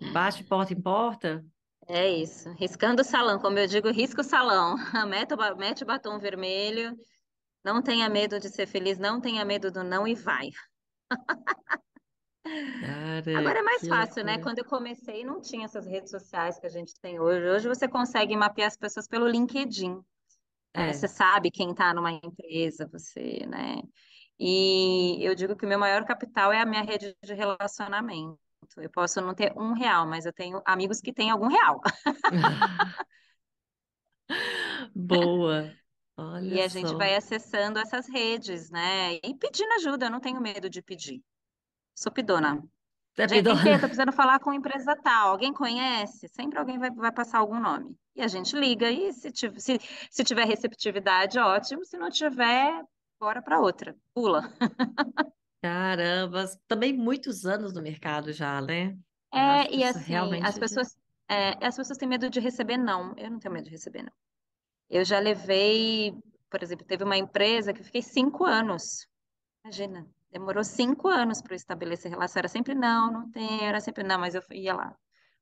bate 0.00 0.44
porta 0.44 0.72
em 0.74 0.82
porta? 0.82 1.44
É 1.88 2.08
isso. 2.08 2.50
Riscando 2.52 3.02
o 3.02 3.04
salão, 3.04 3.38
como 3.40 3.58
eu 3.58 3.66
digo, 3.66 3.90
risca 3.90 4.20
o 4.20 4.24
salão. 4.24 4.76
Mete 5.08 5.32
o, 5.34 5.36
ba- 5.36 5.54
mete 5.54 5.82
o 5.82 5.86
batom 5.86 6.18
vermelho, 6.18 6.94
não 7.64 7.82
tenha 7.82 8.08
medo 8.10 8.40
de 8.40 8.48
ser 8.50 8.66
feliz, 8.66 8.98
não 8.98 9.20
tenha 9.20 9.44
medo 9.44 9.70
do 9.72 9.84
não 9.84 10.06
e 10.08 10.14
vai. 10.14 10.50
Cara, 12.80 13.30
Agora 13.32 13.58
é 13.60 13.62
mais 13.62 13.80
que 13.80 13.86
fácil, 13.86 14.24
né? 14.24 14.38
loucura. 14.38 14.42
Quando 14.42 14.58
eu 14.58 14.64
comecei, 14.64 15.24
não 15.24 15.40
tinha 15.40 15.64
essas 15.64 15.86
redes 15.86 16.10
sociais 16.10 16.58
que 16.58 16.66
a 16.66 16.70
gente 16.70 16.94
tem 17.00 17.20
hoje. 17.20 17.46
Hoje 17.48 17.68
você 17.68 17.88
consegue 17.88 18.36
mapear 18.36 18.68
as 18.68 18.76
pessoas 18.76 19.06
pelo 19.06 19.28
LinkedIn. 19.28 20.00
né? 20.74 20.92
Você 20.92 21.06
É. 21.06 21.08
sabe 21.08 21.50
quem 21.50 21.70
está 21.72 21.94
numa 21.94 22.12
empresa, 22.12 22.88
você, 22.92 23.46
né? 23.46 23.82
E 24.38 25.18
eu 25.26 25.34
digo 25.34 25.56
que 25.56 25.66
o 25.66 25.68
meu 25.68 25.78
maior 25.78 26.04
capital 26.06 26.52
é 26.52 26.60
a 26.60 26.66
minha 26.66 26.82
rede 26.82 27.16
de 27.22 27.34
relacionamento. 27.34 28.38
Eu 28.76 28.90
posso 28.90 29.20
não 29.20 29.34
ter 29.34 29.52
um 29.56 29.72
real, 29.72 30.06
mas 30.06 30.24
eu 30.26 30.32
tenho 30.32 30.60
amigos 30.64 31.00
que 31.00 31.12
têm 31.12 31.30
algum 31.30 31.48
real. 31.48 31.80
Boa. 34.94 35.76
E 36.40 36.52
Olha 36.52 36.60
a 36.60 36.68
gente 36.68 36.92
só. 36.92 36.94
vai 36.94 37.14
acessando 37.16 37.78
essas 37.78 38.08
redes, 38.08 38.70
né? 38.70 39.14
E 39.22 39.34
pedindo 39.38 39.72
ajuda, 39.74 40.06
eu 40.06 40.10
não 40.10 40.20
tenho 40.20 40.40
medo 40.40 40.68
de 40.70 40.82
pedir. 40.82 41.22
Sou 41.94 42.12
pedona. 42.12 42.62
É 43.18 43.26
Gente, 43.26 43.66
eu 43.66 43.80
tô 43.80 43.82
pidona. 43.82 43.88
precisando 43.88 44.12
falar 44.12 44.38
com 44.40 44.52
empresa 44.54 44.96
tal. 44.96 45.30
Alguém 45.32 45.52
conhece? 45.52 46.28
Sempre 46.28 46.58
alguém 46.58 46.78
vai, 46.78 46.90
vai 46.90 47.12
passar 47.12 47.38
algum 47.40 47.60
nome. 47.60 47.94
E 48.16 48.22
a 48.22 48.28
gente 48.28 48.56
liga 48.56 48.90
e 48.90 49.12
se, 49.12 49.30
tiv- 49.32 49.58
se, 49.60 49.78
se 50.10 50.24
tiver 50.24 50.46
receptividade, 50.46 51.38
ótimo. 51.38 51.84
Se 51.84 51.98
não 51.98 52.10
tiver, 52.10 52.82
bora 53.20 53.42
para 53.42 53.60
outra. 53.60 53.94
Pula. 54.14 54.50
Caramba, 55.62 56.46
também 56.68 56.92
muitos 56.96 57.44
anos 57.46 57.72
no 57.74 57.82
mercado 57.82 58.32
já, 58.32 58.60
né? 58.62 58.96
Eu 59.32 59.48
acho 59.48 59.66
É, 59.66 59.70
que 59.70 59.78
e 59.78 59.82
isso 59.82 59.98
assim, 59.98 60.38
as 60.40 60.58
realmente 60.58 60.64
já. 60.64 60.64
pessoas, 60.64 60.96
é, 61.28 61.50
as 61.66 61.76
pessoas 61.76 61.98
têm 61.98 62.08
medo 62.08 62.30
de 62.30 62.40
receber 62.40 62.76
não. 62.76 63.14
Eu 63.16 63.30
não 63.30 63.38
tenho 63.38 63.52
medo 63.54 63.64
de 63.66 63.70
receber 63.70 64.02
não. 64.02 64.12
Eu 64.90 65.04
já 65.04 65.18
levei, 65.20 66.14
por 66.50 66.62
exemplo, 66.62 66.86
teve 66.86 67.04
uma 67.04 67.18
empresa 67.18 67.72
que 67.74 67.80
eu 67.82 67.84
fiquei 67.84 68.02
cinco 68.02 68.44
anos. 68.44 69.08
Imagina, 69.64 70.08
demorou 70.30 70.64
cinco 70.64 71.08
anos 71.08 71.42
para 71.42 71.54
eu 71.54 71.56
estabelecer 71.56 72.10
relação. 72.10 72.40
Era 72.40 72.48
sempre 72.48 72.74
não, 72.74 73.12
não 73.12 73.30
tem, 73.32 73.64
era 73.66 73.80
sempre 73.80 74.04
não, 74.04 74.18
mas 74.20 74.34
eu 74.36 74.42
ia 74.52 74.74
lá. 74.74 74.96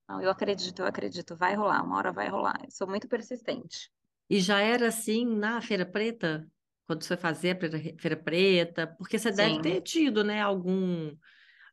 Não, 0.09 0.23
eu 0.23 0.31
acredito, 0.31 0.81
eu 0.83 0.87
acredito, 0.87 1.37
vai 1.37 1.55
rolar, 1.57 1.83
uma 1.85 1.99
hora 1.99 2.13
vai 2.13 2.29
rolar. 2.29 2.59
Eu 2.65 2.71
sou 2.73 2.89
muito 2.89 3.09
persistente. 3.09 3.91
E 4.31 4.41
já 4.41 4.61
era 4.61 4.87
assim 4.89 5.25
na 5.27 5.61
Feira 5.61 5.85
Preta? 5.87 6.49
Quando 6.87 7.03
você 7.03 7.17
fazia 7.17 7.53
a 7.53 7.99
Feira 8.01 8.17
Preta? 8.17 8.87
Porque 8.87 9.19
você 9.19 9.33
deve 9.33 9.61
ter 9.61 9.75
Sim. 9.75 9.81
tido, 9.81 10.23
né, 10.23 10.41
algum, 10.41 11.17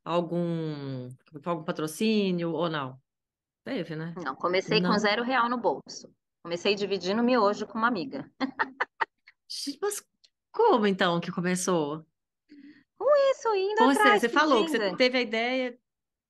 algum, 0.03 1.07
algum 1.45 1.63
patrocínio 1.63 2.51
ou 2.51 2.69
não? 2.69 2.99
Teve, 3.63 3.95
né? 3.95 4.13
Não, 4.17 4.35
comecei 4.35 4.81
com 4.81 4.87
Não. 4.87 4.99
zero 4.99 5.23
real 5.23 5.49
no 5.49 5.57
bolso. 5.57 6.13
Comecei 6.43 6.75
dividindo 6.75 7.23
miojo 7.23 7.65
com 7.65 7.77
uma 7.77 7.87
amiga. 7.87 8.29
Mas 9.81 10.03
como 10.51 10.85
então 10.87 11.19
que 11.19 11.31
começou? 11.31 12.05
Com 12.97 13.15
isso, 13.31 13.55
indo 13.55 13.81
Você, 13.81 13.99
atrás, 13.99 14.21
você 14.21 14.29
falou 14.29 14.65
que 14.65 14.71
você 14.71 14.95
teve 14.95 15.17
a 15.17 15.21
ideia, 15.21 15.79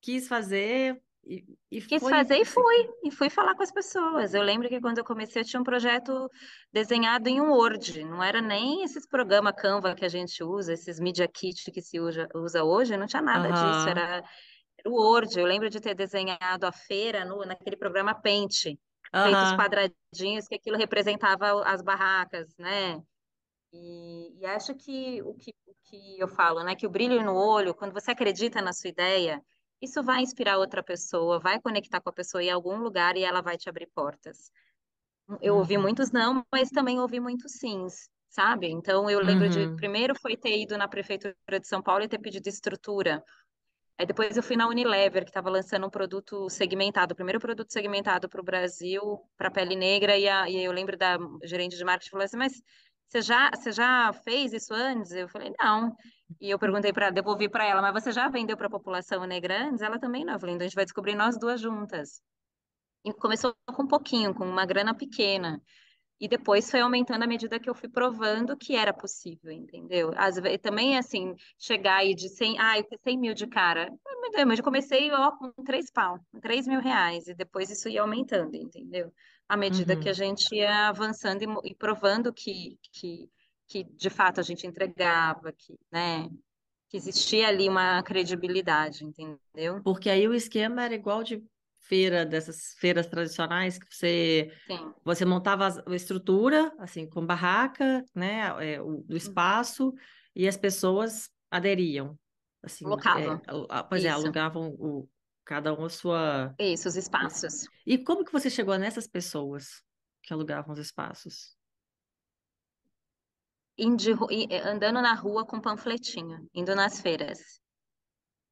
quis 0.01 0.27
fazer. 0.27 1.01
E, 1.25 1.43
e 1.71 1.81
Quis 1.81 2.01
foi 2.01 2.11
fazer 2.11 2.37
e 2.37 2.41
assim. 2.41 2.53
fui, 2.53 2.89
e 3.03 3.11
fui 3.11 3.29
falar 3.29 3.55
com 3.55 3.63
as 3.63 3.71
pessoas. 3.71 4.33
Eu 4.33 4.41
lembro 4.43 4.67
que 4.67 4.81
quando 4.81 4.97
eu 4.97 5.05
comecei, 5.05 5.41
eu 5.41 5.45
tinha 5.45 5.59
um 5.61 5.63
projeto 5.63 6.29
desenhado 6.71 7.29
em 7.29 7.39
um 7.39 7.51
Word, 7.51 8.03
não 8.03 8.21
era 8.21 8.41
nem 8.41 8.83
esses 8.83 9.07
programas 9.07 9.53
Canva 9.55 9.95
que 9.95 10.03
a 10.03 10.09
gente 10.09 10.43
usa, 10.43 10.73
esses 10.73 10.99
Media 10.99 11.27
Kit 11.27 11.71
que 11.71 11.81
se 11.81 11.99
usa, 11.99 12.27
usa 12.35 12.63
hoje, 12.63 12.97
não 12.97 13.07
tinha 13.07 13.21
nada 13.21 13.51
disso, 13.53 13.87
Aham, 13.87 13.89
era, 13.89 14.23
o 14.85 14.91
Word. 14.91 15.39
Eu 15.39 15.45
lembro 15.45 15.69
de 15.69 15.79
ter 15.79 15.95
desenhado 15.95 16.65
a 16.65 16.71
feira 16.71 17.25
no, 17.25 17.45
naquele 17.45 17.77
programa 17.77 18.13
Paint, 18.13 18.77
feito 19.21 19.43
os 19.43 19.51
aham, 19.51 19.53
quadradinhos, 19.53 20.47
que 20.47 20.55
aquilo 20.55 20.77
representava 20.77 21.63
as 21.63 21.81
barracas, 21.81 22.55
né? 22.57 23.01
E, 23.71 24.39
e 24.39 24.45
acho 24.45 24.75
que 24.75 25.21
o, 25.23 25.33
que 25.33 25.51
o 25.67 25.73
que 25.85 26.19
eu 26.19 26.27
falo, 26.27 26.63
né, 26.63 26.75
que 26.75 26.85
o 26.85 26.89
brilho 26.89 27.23
no 27.23 27.35
olho, 27.35 27.73
quando 27.73 27.93
você 27.93 28.11
acredita 28.11 28.61
na 28.61 28.71
sua 28.73 28.89
ideia, 28.89 29.41
isso 29.83 30.01
vai 30.01 30.21
inspirar 30.21 30.57
outra 30.57 30.81
pessoa, 30.81 31.39
vai 31.39 31.59
conectar 31.59 31.99
com 31.99 32.09
a 32.09 32.13
pessoa 32.13 32.41
em 32.41 32.49
algum 32.49 32.77
lugar 32.77 33.17
e 33.17 33.23
ela 33.23 33.41
vai 33.41 33.57
te 33.57 33.69
abrir 33.69 33.87
portas. 33.93 34.49
Eu 35.41 35.57
ouvi 35.57 35.75
uhum, 35.75 35.83
muitos 35.83 36.11
não, 36.11 36.45
mas 36.51 36.69
também 36.69 36.99
ouvi 36.99 37.19
muitos 37.19 37.53
sims, 37.53 38.09
sabe? 38.29 38.69
Então 38.69 39.09
eu 39.09 39.19
lembro 39.19 39.49
de, 39.49 39.59
uhum, 39.59 39.75
primeiro 39.75 40.15
foi 40.19 40.35
ter 40.37 40.57
ido 40.61 40.77
na 40.77 40.87
prefeitura 40.87 41.35
de 41.59 41.67
São 41.67 41.81
Paulo 41.81 42.03
e 42.03 42.07
ter 42.07 42.19
pedido 42.19 42.47
estrutura. 42.47 43.23
Aí 43.97 44.05
depois 44.05 44.35
eu 44.35 44.43
fui 44.43 44.55
na 44.55 44.67
Unilever, 44.67 45.23
que 45.23 45.29
estava 45.29 45.49
lançando 45.49 45.85
um 45.85 45.89
produto 45.89 46.49
segmentado, 46.49 47.13
o 47.13 47.15
primeiro 47.15 47.39
produto 47.39 47.71
segmentado 47.71 48.27
para 48.27 48.41
o 48.41 48.43
Brasil, 48.43 49.19
para 49.37 49.51
pele 49.51 49.75
negra, 49.75 50.17
e, 50.17 50.27
a, 50.27 50.49
e 50.49 50.63
eu 50.63 50.71
lembro 50.71 50.97
da 50.97 51.17
gerente 51.43 51.77
de 51.77 51.83
marketing 51.85 52.09
falou 52.09 52.25
assim, 52.25 52.37
mas 52.37 52.53
você 53.13 53.21
já, 53.21 53.51
você 53.53 53.71
já 53.71 54.11
fez 54.11 54.53
isso 54.53 54.73
antes? 54.73 55.11
Eu 55.11 55.29
falei, 55.29 55.53
não. 55.59 55.95
E 56.41 56.49
eu 56.49 56.57
perguntei 56.57 56.91
para 56.91 57.11
devolvi 57.11 57.47
para 57.47 57.63
ela, 57.63 57.79
mas 57.79 57.93
você 57.93 58.11
já 58.11 58.27
vendeu 58.27 58.57
para 58.57 58.65
a 58.65 58.71
população 58.71 59.23
negra 59.25 59.67
antes? 59.67 59.83
Ela 59.83 59.99
também 59.99 60.25
não. 60.25 60.33
Eu 60.33 60.39
falei, 60.39 60.55
então 60.55 60.65
a 60.65 60.67
gente 60.67 60.75
vai 60.75 60.85
descobrir 60.85 61.13
nós 61.13 61.37
duas 61.37 61.61
juntas. 61.61 62.23
E 63.05 63.13
começou 63.13 63.53
com 63.67 63.83
um 63.83 63.87
pouquinho, 63.87 64.33
com 64.33 64.45
uma 64.45 64.65
grana 64.65 64.95
pequena. 64.95 65.61
E 66.19 66.27
depois 66.27 66.71
foi 66.71 66.79
aumentando 66.79 67.23
à 67.23 67.27
medida 67.27 67.59
que 67.59 67.69
eu 67.69 67.75
fui 67.75 67.89
provando 67.89 68.57
que 68.57 68.75
era 68.75 68.93
possível, 68.93 69.51
entendeu? 69.51 70.11
Às 70.15 70.35
também, 70.59 70.97
assim, 70.97 71.35
chegar 71.59 71.97
aí 71.97 72.15
de 72.15 72.29
100, 72.29 72.59
ah, 72.59 72.79
eu 72.79 72.85
100 73.03 73.19
mil 73.19 73.33
de 73.35 73.45
cara. 73.45 73.91
Mas 74.47 74.57
eu 74.57 74.63
comecei, 74.63 75.11
ó, 75.11 75.31
com 75.33 75.51
3 75.63 75.91
pau, 75.91 76.17
com 76.31 76.39
3 76.39 76.65
mil 76.65 76.79
reais, 76.79 77.27
e 77.27 77.35
depois 77.35 77.69
isso 77.69 77.89
ia 77.89 78.01
aumentando, 78.01 78.55
entendeu? 78.55 79.11
À 79.47 79.57
medida 79.57 79.95
que 79.95 80.07
a 80.07 80.11
uhum. 80.11 80.15
gente 80.15 80.55
ia 80.55 80.87
avançando 80.87 81.41
e, 81.41 81.71
e 81.71 81.75
provando 81.75 82.33
que, 82.33 82.77
que, 82.91 83.29
que, 83.67 83.83
de 83.83 84.09
fato, 84.09 84.39
a 84.39 84.43
gente 84.43 84.65
entregava, 84.65 85.51
que, 85.51 85.75
né, 85.91 86.29
que 86.89 86.97
existia 86.97 87.47
ali 87.47 87.67
uma 87.67 88.01
credibilidade, 88.03 89.03
entendeu? 89.03 89.81
Porque 89.83 90.09
aí 90.09 90.27
o 90.27 90.33
esquema 90.33 90.83
era 90.83 90.95
igual 90.95 91.23
de 91.23 91.43
feira, 91.81 92.25
dessas 92.25 92.73
feiras 92.79 93.07
tradicionais, 93.07 93.77
que 93.77 93.85
você, 93.89 94.51
Sim. 94.65 94.93
você 95.03 95.25
montava 95.25 95.67
a 95.85 95.95
estrutura, 95.95 96.73
assim, 96.79 97.07
com 97.07 97.25
barraca, 97.25 98.03
né, 98.15 98.53
é, 98.59 98.81
o, 98.81 99.03
do 99.03 99.11
Uhum. 99.11 99.17
espaço, 99.17 99.93
e 100.35 100.47
as 100.47 100.57
pessoas 100.57 101.29
aderiam. 101.51 102.17
Assim, 102.63 102.85
é, 102.85 103.83
pois 103.89 104.05
é, 104.05 104.07
Isso. 104.07 104.17
alugavam 104.17 104.69
o, 104.79 105.07
cada 105.45 105.73
um 105.73 105.85
a 105.85 105.89
sua. 105.89 106.55
Isso, 106.59 106.87
os 106.87 106.95
espaços. 106.95 107.67
E 107.85 107.97
como 107.97 108.23
que 108.23 108.31
você 108.31 108.49
chegou 108.49 108.77
nessas 108.77 109.07
pessoas 109.07 109.83
que 110.21 110.33
alugavam 110.33 110.73
os 110.73 110.79
espaços? 110.79 111.55
Eh, 113.77 114.69
andando 114.69 115.01
na 115.01 115.15
rua 115.15 115.45
com 115.45 115.59
panfletinho, 115.59 116.47
indo 116.53 116.75
nas 116.75 117.01
feiras. 117.01 117.59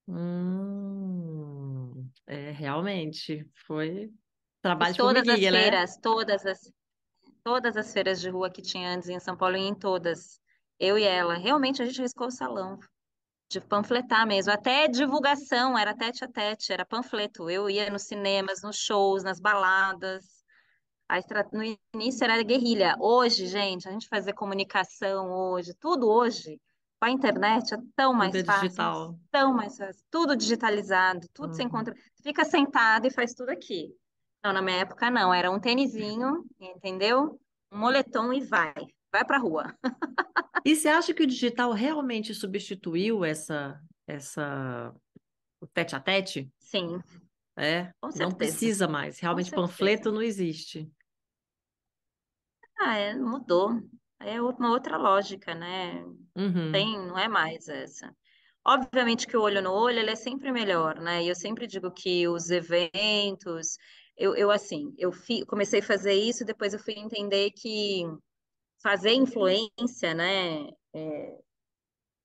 Hum, 0.08 2.10
é, 2.26 2.52
realmente, 2.52 3.48
foi 3.68 4.12
trabalho 4.62 4.96
Fiz 4.96 4.96
de 4.96 5.02
todas 5.02 5.28
as 5.28 5.40
né? 5.40 5.52
feiras, 5.52 5.98
todas 5.98 6.46
as, 6.46 6.74
todas 7.44 7.78
as 7.78 7.94
feiras 7.94 8.20
de 8.20 8.30
rua 8.30 8.50
que 8.50 8.62
tinha 8.62 8.94
antes 8.94 9.10
em 9.10 9.20
São 9.20 9.38
Paulo, 9.38 9.56
e 9.56 9.62
em 9.62 9.76
todas. 9.76 10.42
Eu 10.80 10.98
e 10.98 11.04
ela. 11.04 11.36
Realmente 11.36 11.84
a 11.84 11.86
gente 11.86 12.02
riscou 12.02 12.28
o 12.28 12.32
salão, 12.32 12.80
de 13.52 13.62
panfletar 13.62 14.26
mesmo. 14.26 14.52
Até 14.52 14.88
divulgação, 14.88 15.78
era 15.78 15.96
tete 15.96 16.24
a 16.24 16.28
tete, 16.28 16.72
era 16.72 16.86
panfleto. 16.86 17.50
Eu 17.50 17.70
ia 17.70 17.90
nos 17.90 18.04
cinemas, 18.04 18.62
nos 18.62 18.78
shows, 18.78 19.24
nas 19.24 19.40
baladas. 19.40 20.26
Estra- 21.12 21.48
No 21.52 21.62
início 21.94 22.24
era 22.24 22.42
guerrilha. 22.44 22.96
Hoje, 23.00 23.46
gente, 23.48 23.88
a 23.88 23.92
gente 23.92 24.08
fazer 24.08 24.34
comunicação 24.34 25.30
hoje, 25.32 25.74
tudo 25.74 26.10
hoje, 26.10 26.60
com 27.00 27.06
a 27.06 27.10
internet 27.12 27.74
é 27.74 27.78
tão 27.96 28.14
Tudo 28.14 28.14
é 28.14 28.18
mais 28.18 28.46
fácil, 28.46 28.62
digital. 28.70 29.20
tão 29.30 29.54
mais 29.54 29.78
fácil. 29.78 30.04
Tudo 30.10 30.36
digitalizado, 30.36 31.28
tudo 31.34 31.54
se 31.54 31.62
Uhum. 31.62 31.68
encontra. 31.68 31.94
Você 31.94 32.24
fica 32.24 32.46
sentado 32.46 33.08
e 33.08 33.12
faz 33.12 33.34
tudo 33.34 33.50
aqui. 33.50 33.94
Não, 34.44 34.54
na 34.54 34.62
minha 34.62 34.78
época 34.78 35.12
não, 35.12 35.34
era 35.34 35.52
um 35.52 35.60
tênisinho, 35.60 36.46
entendeu? 36.60 37.40
Um 37.72 37.78
moletom 37.80 38.32
e 38.34 38.42
vai. 38.42 38.74
Vai 39.12 39.26
pra 39.26 39.38
rua. 39.38 39.76
E 40.64 40.76
você 40.76 40.90
acha 40.90 41.14
que 41.14 41.24
o 41.24 41.28
digital 41.28 41.72
realmente 41.72 42.34
substituiu 42.36 43.26
essa, 43.26 43.82
essa, 44.08 44.94
o 45.62 45.68
tete 45.68 45.96
a 45.96 46.00
tete? 46.02 46.52
Sim, 46.60 47.02
É, 47.58 47.94
não 48.14 48.34
precisa 48.36 48.88
mais. 48.88 49.20
Realmente, 49.20 49.54
panfleto 49.54 50.12
não 50.12 50.22
existe. 50.22 50.92
Ah, 52.80 52.98
é, 52.98 53.16
mudou. 53.16 53.70
É 54.20 54.42
uma 54.42 54.72
outra 54.72 54.98
lógica, 54.98 55.54
né? 55.56 56.04
Uhum, 56.36 56.72
Tem, 56.72 56.98
não 57.00 57.18
é 57.18 57.28
mais 57.28 57.68
essa. 57.70 58.16
Obviamente 58.66 59.28
que 59.28 59.38
o 59.38 59.42
olho 59.42 59.62
no 59.62 59.72
olho, 59.74 60.00
ele 60.00 60.12
é 60.12 60.16
sempre 60.16 60.52
melhor, 60.52 61.00
né? 61.00 61.24
E 61.24 61.30
eu 61.30 61.36
sempre 61.36 61.68
digo 61.68 61.92
que 61.92 62.28
os 62.28 62.50
eventos, 62.52 63.78
eu, 64.18 64.36
eu 64.36 64.52
assim, 64.52 64.94
eu 64.98 65.12
fi- 65.12 65.46
comecei 65.46 65.80
a 65.82 65.84
fazer 65.84 66.14
isso, 66.14 66.46
depois 66.46 66.74
eu 66.74 66.80
fui 66.80 66.94
entender 66.96 67.52
que 67.52 68.04
fazer 68.82 69.14
influência, 69.14 70.14
né? 70.14 70.68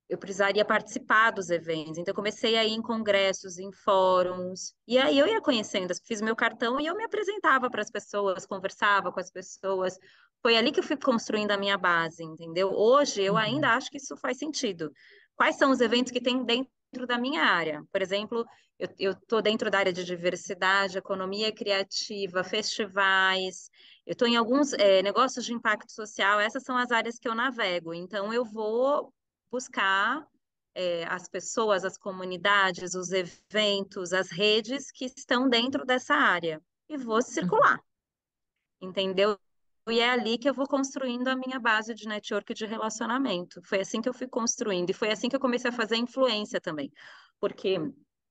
eu 0.08 0.18
precisaria 0.18 0.64
participar 0.64 1.32
dos 1.32 1.50
eventos. 1.50 1.98
Então, 1.98 2.12
eu 2.12 2.14
comecei 2.14 2.56
a 2.56 2.64
ir 2.64 2.72
em 2.72 2.82
congressos, 2.82 3.58
em 3.58 3.72
fóruns, 3.72 4.72
e 4.86 4.98
aí 4.98 5.18
eu 5.18 5.26
ia 5.26 5.40
conhecendo, 5.40 5.92
fiz 6.04 6.20
meu 6.20 6.36
cartão 6.36 6.80
e 6.80 6.86
eu 6.86 6.96
me 6.96 7.04
apresentava 7.04 7.68
para 7.68 7.82
as 7.82 7.90
pessoas, 7.90 8.46
conversava 8.46 9.12
com 9.12 9.20
as 9.20 9.30
pessoas. 9.30 9.98
Foi 10.42 10.56
ali 10.56 10.70
que 10.70 10.78
eu 10.78 10.84
fui 10.84 10.96
construindo 10.96 11.50
a 11.50 11.56
minha 11.56 11.76
base, 11.76 12.22
entendeu? 12.22 12.70
Hoje 12.72 13.22
eu 13.22 13.32
uhum, 13.32 13.38
ainda 13.38 13.70
acho 13.70 13.90
que 13.90 13.96
isso 13.96 14.16
faz 14.16 14.38
sentido. 14.38 14.92
Quais 15.34 15.56
são 15.56 15.70
os 15.70 15.80
eventos 15.80 16.12
que 16.12 16.20
tem 16.20 16.44
dentro 16.44 16.70
da 17.06 17.18
minha 17.18 17.42
área? 17.44 17.84
Por 17.92 18.00
exemplo, 18.02 18.46
eu 18.98 19.12
estou 19.12 19.42
dentro 19.42 19.70
da 19.70 19.78
área 19.78 19.92
de 19.92 20.04
diversidade, 20.04 20.98
economia 20.98 21.52
criativa, 21.52 22.44
festivais. 22.44 23.70
Eu 24.06 24.12
estou 24.12 24.28
em 24.28 24.36
alguns 24.36 24.72
eh, 24.74 25.02
negócios 25.02 25.44
de 25.44 25.52
impacto 25.52 25.92
social, 25.92 26.40
essas 26.40 26.62
são 26.62 26.76
as 26.76 26.90
áreas 26.90 27.18
que 27.18 27.28
eu 27.28 27.34
navego. 27.34 27.94
Então, 27.94 28.32
eu 28.32 28.44
vou 28.44 29.12
buscar 29.50 30.26
é, 30.74 31.04
as 31.04 31.26
pessoas, 31.26 31.84
as 31.84 31.96
comunidades, 31.96 32.94
os 32.94 33.10
eventos, 33.10 34.12
as 34.12 34.30
redes 34.30 34.90
que 34.90 35.06
estão 35.06 35.48
dentro 35.48 35.86
dessa 35.86 36.14
área 36.14 36.62
e 36.88 36.98
vou 36.98 37.16
uhum. 37.16 37.22
circular, 37.22 37.80
entendeu? 38.80 39.38
E 39.88 40.00
é 40.00 40.10
ali 40.10 40.36
que 40.36 40.48
eu 40.48 40.54
vou 40.54 40.66
construindo 40.66 41.28
a 41.28 41.36
minha 41.36 41.60
base 41.60 41.94
de 41.94 42.08
network 42.08 42.52
de 42.54 42.66
relacionamento. 42.66 43.62
Foi 43.62 43.80
assim 43.80 44.00
que 44.00 44.08
eu 44.08 44.14
fui 44.14 44.26
construindo 44.26 44.90
e 44.90 44.92
foi 44.92 45.12
assim 45.12 45.28
que 45.28 45.36
eu 45.36 45.40
comecei 45.40 45.70
a 45.70 45.72
fazer 45.72 45.96
influência 45.96 46.60
também, 46.60 46.90
porque 47.38 47.78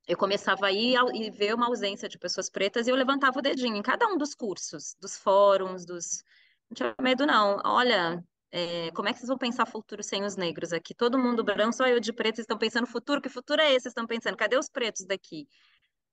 eu 0.07 0.17
começava 0.17 0.67
a 0.67 0.71
ir 0.71 0.97
e 1.13 1.31
ver 1.31 1.55
uma 1.55 1.67
ausência 1.67 2.09
de 2.09 2.19
pessoas 2.19 2.49
pretas 2.49 2.87
e 2.87 2.91
eu 2.91 2.95
levantava 2.95 3.39
o 3.39 3.41
dedinho 3.41 3.75
em 3.75 3.81
cada 3.81 4.05
um 4.07 4.17
dos 4.17 4.35
cursos, 4.35 4.95
dos 4.99 5.17
fóruns, 5.17 5.85
dos. 5.85 6.23
Não 6.69 6.75
tinha 6.75 6.95
medo, 7.01 7.25
não. 7.25 7.61
Olha, 7.63 8.23
é, 8.51 8.91
como 8.91 9.07
é 9.09 9.13
que 9.13 9.19
vocês 9.19 9.29
vão 9.29 9.37
pensar 9.37 9.65
futuro 9.65 10.03
sem 10.03 10.23
os 10.23 10.35
negros 10.35 10.73
aqui? 10.73 10.93
Todo 10.93 11.17
mundo 11.17 11.43
branco, 11.43 11.73
só 11.73 11.87
eu 11.87 11.99
de 11.99 12.13
preto, 12.13 12.35
vocês 12.35 12.45
estão 12.45 12.57
pensando 12.57 12.85
futuro? 12.87 13.21
Que 13.21 13.29
futuro 13.29 13.61
é 13.61 13.71
esse? 13.71 13.83
Vocês 13.83 13.91
estão 13.91 14.05
pensando? 14.05 14.37
Cadê 14.37 14.57
os 14.57 14.69
pretos 14.69 15.05
daqui? 15.05 15.47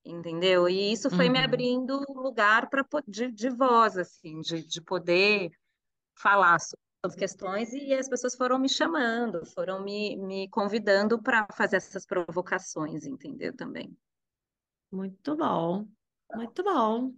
Entendeu? 0.05 0.69
E 0.69 0.93
isso 0.93 1.11
foi 1.11 1.29
me 1.29 1.39
Uhum. 1.39 1.45
abrindo 1.45 1.99
lugar 2.13 2.69
para 2.69 2.85
de, 3.07 3.31
de 3.31 3.49
voz, 3.51 3.97
assim, 3.97 4.41
de, 4.41 4.67
de 4.67 4.81
poder 4.83 5.51
falar 6.19 6.61
sobre 6.61 6.81
as 7.05 7.15
questões 7.17 7.73
e 7.73 7.95
as 7.95 8.09
pessoas 8.09 8.37
foram 8.37 8.59
me 8.59 8.69
chamando, 8.69 9.45
foram 9.47 9.83
me, 9.85 10.17
me 10.17 10.49
convidando 10.51 11.23
para 11.23 11.47
fazer 11.55 11.77
essas 11.77 12.07
provocações, 12.07 13.07
entendeu? 13.07 13.55
Também. 13.57 13.97
Muito 14.91 15.37
bom, 15.37 15.89
muito 16.35 16.63
bom. 16.63 17.15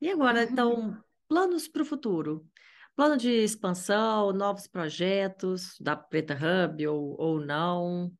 E 0.00 0.10
agora, 0.10 0.42
então, 0.44 1.02
planos 1.28 1.68
para 1.68 1.82
o 1.82 1.84
futuro? 1.84 2.48
Plano 2.94 3.16
de 3.16 3.30
expansão, 3.30 4.32
novos 4.32 4.66
projetos 4.66 5.76
da 5.80 5.96
Preta 5.96 6.34
Hub 6.34 6.86
ou, 6.86 7.16
ou 7.20 7.40
não? 7.44 8.12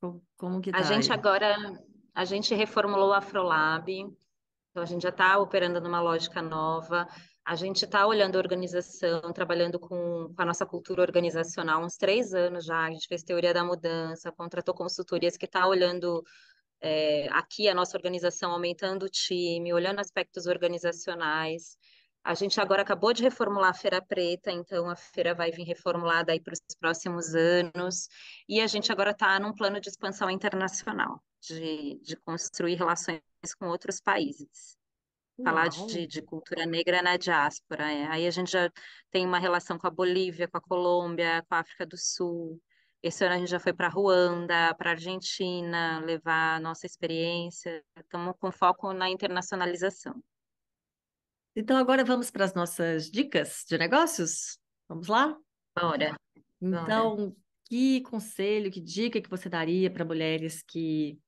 Co- 0.00 0.22
Como, 0.36 0.60
que 0.62 0.72
A 0.72 0.82
tá 0.82 0.90
gente 0.90 1.12
aí? 1.12 1.12
agora, 1.12 1.56
a 2.14 2.24
gente 2.24 2.54
reformulou 2.54 3.10
o 3.10 3.12
Afrolab, 3.12 3.90
então 3.90 4.82
a 4.82 4.86
gente 4.86 5.02
já 5.02 5.08
está 5.08 5.38
operando 5.38 5.80
numa 5.80 6.00
lógica 6.00 6.40
nova. 6.40 7.08
A 7.44 7.56
gente 7.56 7.84
está 7.84 8.06
olhando 8.06 8.36
a 8.36 8.38
organização, 8.38 9.32
trabalhando 9.32 9.78
com, 9.78 10.32
com 10.34 10.42
a 10.42 10.44
nossa 10.44 10.64
cultura 10.64 11.02
organizacional 11.02 11.82
há 11.82 11.84
uns 11.86 11.96
três 11.96 12.32
anos 12.34 12.64
já. 12.64 12.84
A 12.84 12.90
gente 12.90 13.08
fez 13.08 13.22
teoria 13.22 13.52
da 13.52 13.64
mudança, 13.64 14.30
contratou 14.30 14.74
consultorias 14.74 15.36
que 15.36 15.46
está 15.46 15.66
olhando 15.66 16.22
é, 16.80 17.28
aqui 17.32 17.68
a 17.68 17.74
nossa 17.74 17.96
organização 17.96 18.52
aumentando 18.52 19.04
o 19.04 19.08
time, 19.08 19.72
olhando 19.72 20.00
aspectos 20.00 20.46
organizacionais. 20.46 21.76
A 22.22 22.34
gente 22.34 22.60
agora 22.60 22.82
acabou 22.82 23.12
de 23.12 23.22
reformular 23.22 23.70
a 23.70 23.74
Feira 23.74 24.00
Preta, 24.02 24.52
então 24.52 24.88
a 24.88 24.94
feira 24.94 25.34
vai 25.34 25.50
vir 25.50 25.64
reformulada 25.64 26.32
aí 26.32 26.40
para 26.40 26.52
os 26.52 26.60
próximos 26.78 27.34
anos. 27.34 28.08
E 28.48 28.60
a 28.60 28.66
gente 28.66 28.92
agora 28.92 29.12
está 29.12 29.40
num 29.40 29.54
plano 29.54 29.80
de 29.80 29.88
expansão 29.88 30.30
internacional, 30.30 31.22
de, 31.40 31.98
de 32.02 32.16
construir 32.16 32.74
relações 32.74 33.20
com 33.58 33.68
outros 33.68 34.00
países. 34.00 34.78
Falar 35.42 35.68
de, 35.68 36.06
de 36.06 36.22
cultura 36.22 36.66
negra 36.66 37.02
na 37.02 37.16
diáspora. 37.16 37.90
É. 37.90 38.06
Aí 38.08 38.26
a 38.26 38.30
gente 38.30 38.50
já 38.50 38.70
tem 39.10 39.26
uma 39.26 39.38
relação 39.38 39.78
com 39.78 39.86
a 39.86 39.90
Bolívia, 39.90 40.46
com 40.46 40.58
a 40.58 40.60
Colômbia, 40.60 41.44
com 41.48 41.54
a 41.54 41.60
África 41.60 41.86
do 41.86 41.96
Sul. 41.96 42.60
Esse 43.02 43.24
ano 43.24 43.34
a 43.34 43.38
gente 43.38 43.50
já 43.50 43.58
foi 43.58 43.72
para 43.72 43.88
Ruanda, 43.88 44.74
para 44.74 44.90
Argentina, 44.90 46.00
levar 46.04 46.56
a 46.56 46.60
nossa 46.60 46.84
experiência. 46.84 47.82
Estamos 47.96 48.34
com 48.38 48.52
foco 48.52 48.92
na 48.92 49.08
internacionalização. 49.08 50.22
Então 51.56 51.76
agora 51.76 52.04
vamos 52.04 52.30
para 52.30 52.44
as 52.44 52.54
nossas 52.54 53.10
dicas 53.10 53.64
de 53.66 53.78
negócios? 53.78 54.58
Vamos 54.88 55.08
lá? 55.08 55.36
Bora. 55.74 56.14
Então, 56.60 57.16
Bora. 57.16 57.32
que 57.64 58.02
conselho, 58.02 58.70
que 58.70 58.80
dica 58.80 59.20
que 59.20 59.30
você 59.30 59.48
daria 59.48 59.90
para 59.90 60.04
mulheres 60.04 60.62
que 60.62 61.18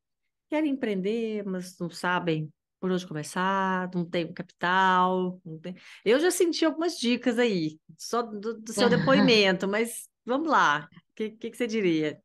querem 0.53 0.73
empreender, 0.73 1.43
mas 1.47 1.79
não 1.79 1.89
sabem 1.89 2.53
por 2.79 2.91
onde 2.91 3.07
começar, 3.07 3.91
não 3.95 4.05
tem 4.05 4.31
capital? 4.31 5.41
Tem... 5.63 5.75
Eu 6.05 6.21
já 6.21 6.31
senti 6.31 6.63
algumas 6.63 6.99
dicas 6.99 7.39
aí, 7.39 7.79
só 7.97 8.21
do, 8.21 8.61
do 8.61 8.71
seu 8.71 8.87
depoimento, 8.91 9.67
mas 9.67 10.07
vamos 10.27 10.49
lá. 10.49 10.87
O 10.93 11.15
que, 11.15 11.31
que, 11.31 11.51
que 11.51 11.57
você 11.57 11.67
diria? 11.67 12.21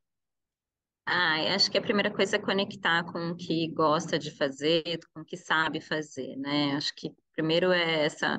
Ah, 1.06 1.56
acho 1.56 1.72
que 1.72 1.78
a 1.78 1.82
primeira 1.82 2.12
coisa 2.12 2.36
é 2.36 2.40
conectar 2.40 3.02
com 3.06 3.30
o 3.30 3.36
que 3.38 3.70
gosta 3.70 4.20
de 4.20 4.30
fazer, 4.36 5.00
com 5.14 5.22
o 5.22 5.26
que 5.26 5.38
sabe 5.38 5.80
fazer, 5.80 6.36
né? 6.36 6.74
Acho 6.76 6.94
que 6.96 7.16
primeiro 7.32 7.72
é 7.72 8.04
essa, 8.04 8.38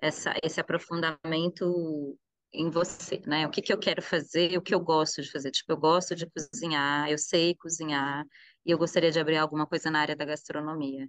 essa, 0.00 0.34
esse 0.42 0.58
aprofundamento 0.58 2.16
em 2.52 2.70
você, 2.70 3.20
né? 3.26 3.46
O 3.46 3.50
que 3.50 3.60
que 3.60 3.72
eu 3.72 3.78
quero 3.78 4.00
fazer, 4.00 4.56
o 4.56 4.62
que 4.62 4.74
eu 4.74 4.80
gosto 4.80 5.20
de 5.20 5.30
fazer. 5.30 5.50
Tipo, 5.50 5.72
eu 5.72 5.76
gosto 5.76 6.14
de 6.14 6.26
cozinhar, 6.26 7.10
eu 7.10 7.18
sei 7.18 7.54
cozinhar, 7.54 8.24
e 8.68 8.70
eu 8.70 8.78
gostaria 8.78 9.10
de 9.10 9.18
abrir 9.18 9.38
alguma 9.38 9.66
coisa 9.66 9.90
na 9.90 10.00
área 10.00 10.14
da 10.14 10.26
gastronomia. 10.26 11.08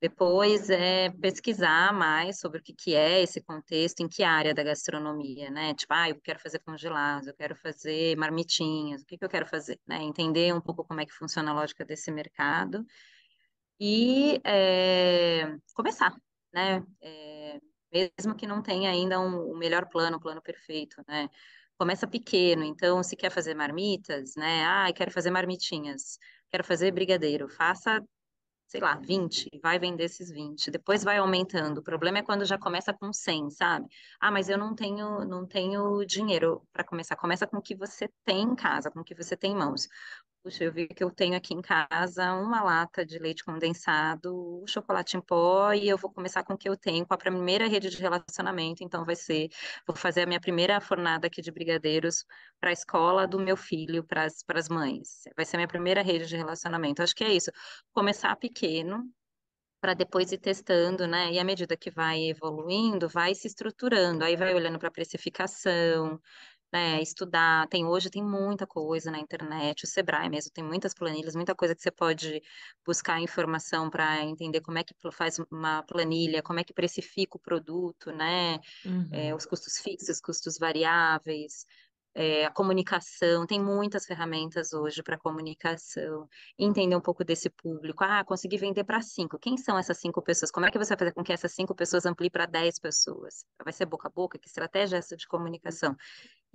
Depois 0.00 0.68
é 0.68 1.08
pesquisar 1.10 1.92
mais 1.92 2.40
sobre 2.40 2.58
o 2.58 2.62
que, 2.62 2.74
que 2.74 2.94
é 2.96 3.22
esse 3.22 3.40
contexto, 3.40 4.00
em 4.00 4.08
que 4.08 4.24
área 4.24 4.52
da 4.52 4.64
gastronomia, 4.64 5.48
né? 5.48 5.72
Tipo, 5.74 5.94
ah, 5.94 6.10
eu 6.10 6.20
quero 6.20 6.40
fazer 6.40 6.58
congelados, 6.58 7.28
eu 7.28 7.34
quero 7.34 7.54
fazer 7.54 8.16
marmitinhas, 8.16 9.02
o 9.02 9.06
que, 9.06 9.16
que 9.16 9.24
eu 9.24 9.28
quero 9.28 9.46
fazer, 9.46 9.80
né? 9.86 10.02
Entender 10.02 10.52
um 10.52 10.60
pouco 10.60 10.84
como 10.84 11.00
é 11.00 11.06
que 11.06 11.12
funciona 11.12 11.52
a 11.52 11.54
lógica 11.54 11.84
desse 11.84 12.10
mercado 12.10 12.84
e 13.80 14.40
é, 14.44 15.56
começar, 15.74 16.12
né? 16.52 16.82
É, 17.00 17.60
mesmo 17.92 18.34
que 18.34 18.46
não 18.48 18.62
tenha 18.62 18.90
ainda 18.90 19.20
um, 19.20 19.52
um 19.52 19.56
melhor 19.56 19.88
plano, 19.88 20.16
um 20.16 20.20
plano 20.20 20.42
perfeito, 20.42 20.96
né? 21.06 21.28
Começa 21.78 22.06
pequeno, 22.06 22.64
então 22.64 23.02
se 23.02 23.14
quer 23.16 23.30
fazer 23.30 23.54
marmitas, 23.54 24.34
né? 24.36 24.64
Ah, 24.66 24.92
quero 24.92 25.10
fazer 25.12 25.30
marmitinhas, 25.30 26.18
quero 26.50 26.64
fazer 26.64 26.90
brigadeiro, 26.92 27.48
faça 27.48 28.02
sei 28.66 28.80
lá, 28.80 28.96
20, 28.96 29.48
e 29.52 29.58
vai 29.60 29.78
vender 29.78 30.04
esses 30.04 30.30
20, 30.30 30.70
depois 30.70 31.04
vai 31.04 31.18
aumentando. 31.18 31.78
O 31.78 31.82
problema 31.82 32.18
é 32.18 32.22
quando 32.22 32.44
já 32.44 32.58
começa 32.58 32.92
com 32.92 33.12
100, 33.12 33.48
sabe? 33.50 33.86
Ah, 34.20 34.30
mas 34.30 34.48
eu 34.48 34.58
não 34.58 34.74
tenho, 34.74 35.24
não 35.24 35.46
tenho 35.46 36.04
dinheiro 36.04 36.66
para 36.72 36.84
começar. 36.84 37.16
Começa 37.16 37.46
com 37.46 37.58
o 37.58 37.62
que 37.62 37.76
você 37.76 38.08
tem 38.24 38.42
em 38.42 38.56
casa, 38.56 38.90
com 38.90 39.00
o 39.00 39.04
que 39.04 39.14
você 39.14 39.36
tem 39.36 39.52
em 39.52 39.56
mãos. 39.56 39.88
Puxa, 40.46 40.62
eu 40.62 40.72
vi 40.72 40.86
que 40.86 41.02
eu 41.02 41.10
tenho 41.10 41.36
aqui 41.36 41.52
em 41.54 41.60
casa 41.60 42.32
uma 42.34 42.62
lata 42.62 43.04
de 43.04 43.18
leite 43.18 43.42
condensado, 43.44 44.62
chocolate 44.68 45.16
em 45.16 45.20
pó, 45.20 45.72
e 45.72 45.88
eu 45.88 45.98
vou 45.98 46.08
começar 46.08 46.44
com 46.44 46.54
o 46.54 46.56
que 46.56 46.68
eu 46.68 46.76
tenho, 46.76 47.04
com 47.04 47.12
a 47.12 47.18
primeira 47.18 47.66
rede 47.66 47.90
de 47.90 47.96
relacionamento. 48.00 48.84
Então, 48.84 49.04
vai 49.04 49.16
ser, 49.16 49.48
vou 49.84 49.96
fazer 49.96 50.22
a 50.22 50.26
minha 50.26 50.40
primeira 50.40 50.80
fornada 50.80 51.26
aqui 51.26 51.42
de 51.42 51.50
brigadeiros 51.50 52.24
para 52.60 52.70
a 52.70 52.72
escola 52.72 53.26
do 53.26 53.40
meu 53.40 53.56
filho, 53.56 54.04
para 54.04 54.24
as 54.54 54.68
mães. 54.68 55.24
Vai 55.34 55.44
ser 55.44 55.56
a 55.56 55.58
minha 55.58 55.68
primeira 55.68 56.00
rede 56.00 56.28
de 56.28 56.36
relacionamento. 56.36 57.02
Acho 57.02 57.16
que 57.16 57.24
é 57.24 57.32
isso. 57.32 57.50
Começar 57.92 58.36
pequeno, 58.36 59.02
para 59.80 59.94
depois 59.94 60.32
ir 60.32 60.38
testando, 60.38 61.06
né? 61.06 61.32
E 61.32 61.40
à 61.40 61.44
medida 61.44 61.76
que 61.76 61.90
vai 61.90 62.22
evoluindo, 62.30 63.08
vai 63.08 63.34
se 63.34 63.46
estruturando, 63.46 64.24
aí 64.24 64.36
vai 64.36 64.54
olhando 64.54 64.78
para 64.78 64.88
a 64.88 64.92
precificação, 64.92 66.20
né, 66.76 67.00
estudar. 67.00 67.66
Tem 67.68 67.86
hoje 67.86 68.10
tem 68.10 68.22
muita 68.22 68.66
coisa 68.66 69.10
na 69.10 69.18
internet, 69.18 69.84
o 69.84 69.86
Sebrae 69.86 70.28
mesmo 70.28 70.50
tem 70.52 70.62
muitas 70.62 70.92
planilhas, 70.92 71.34
muita 71.34 71.54
coisa 71.54 71.74
que 71.74 71.80
você 71.82 71.90
pode 71.90 72.42
buscar 72.84 73.18
informação 73.20 73.88
para 73.88 74.22
entender 74.22 74.60
como 74.60 74.78
é 74.78 74.84
que 74.84 74.94
faz 75.10 75.38
uma 75.50 75.82
planilha, 75.84 76.42
como 76.42 76.60
é 76.60 76.64
que 76.64 76.74
precifica 76.74 77.36
o 77.36 77.40
produto, 77.40 78.12
né? 78.12 78.60
Uhum. 78.84 79.08
É, 79.10 79.34
os 79.34 79.46
custos 79.46 79.78
fixos, 79.78 80.20
custos 80.20 80.58
variáveis 80.58 81.64
é, 82.16 82.46
a 82.46 82.50
comunicação, 82.50 83.46
tem 83.46 83.60
muitas 83.60 84.06
ferramentas 84.06 84.72
hoje 84.72 85.02
para 85.02 85.18
comunicação, 85.18 86.26
entender 86.58 86.96
um 86.96 87.00
pouco 87.00 87.22
desse 87.22 87.50
público. 87.50 88.02
Ah, 88.02 88.24
consegui 88.24 88.56
vender 88.56 88.84
para 88.84 89.02
cinco. 89.02 89.38
Quem 89.38 89.58
são 89.58 89.76
essas 89.78 89.98
cinco 89.98 90.22
pessoas? 90.22 90.50
Como 90.50 90.64
é 90.64 90.70
que 90.70 90.78
você 90.78 90.94
vai 90.94 90.98
fazer 90.98 91.12
com 91.12 91.22
que 91.22 91.30
essas 91.30 91.52
cinco 91.52 91.74
pessoas 91.74 92.06
ampliem 92.06 92.30
para 92.30 92.46
dez 92.46 92.78
pessoas? 92.78 93.44
Vai 93.62 93.72
ser 93.72 93.84
boca 93.84 94.08
a 94.08 94.10
boca? 94.10 94.38
Que 94.38 94.48
estratégia 94.48 94.96
é 94.96 94.98
essa 94.98 95.14
de 95.14 95.28
comunicação? 95.28 95.94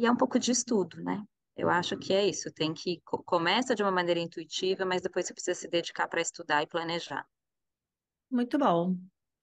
E 0.02 0.06
é 0.08 0.12
um 0.12 0.16
pouco 0.16 0.40
de 0.40 0.52
estudo, 0.52 1.00
né? 1.04 1.24
Eu 1.56 1.70
acho 1.70 1.96
que 1.96 2.12
é 2.12 2.26
isso. 2.26 2.52
Tem 2.52 2.74
que 2.74 3.00
começa 3.06 3.76
de 3.76 3.84
uma 3.84 3.92
maneira 3.92 4.20
intuitiva, 4.20 4.84
mas 4.84 5.04
depois 5.04 5.28
você 5.28 5.34
precisa 5.34 5.60
se 5.60 5.68
dedicar 5.68 6.08
para 6.08 6.20
estudar 6.20 6.64
e 6.64 6.66
planejar. 6.66 7.24
Muito 8.28 8.58
bom, 8.58 8.98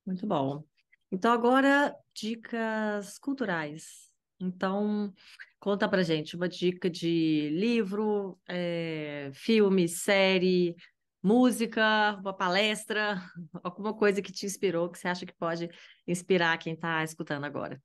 muito 0.04 0.26
bom. 0.26 0.64
Então 1.12 1.30
agora 1.30 1.94
dicas 2.12 3.20
culturais. 3.20 4.10
Então, 4.40 5.14
conta 5.60 5.88
pra 5.88 6.02
gente 6.02 6.34
uma 6.34 6.48
dica 6.48 6.90
de 6.90 7.50
livro, 7.50 8.36
é, 8.48 9.30
filme, 9.34 9.86
série, 9.86 10.74
música, 11.22 12.18
uma 12.18 12.34
palestra, 12.34 13.22
alguma 13.62 13.94
coisa 13.94 14.20
que 14.20 14.32
te 14.32 14.44
inspirou, 14.44 14.90
que 14.90 14.98
você 14.98 15.06
acha 15.06 15.24
que 15.24 15.36
pode 15.36 15.70
inspirar 16.04 16.58
quem 16.58 16.74
está 16.74 17.04
escutando 17.04 17.44
agora. 17.44 17.80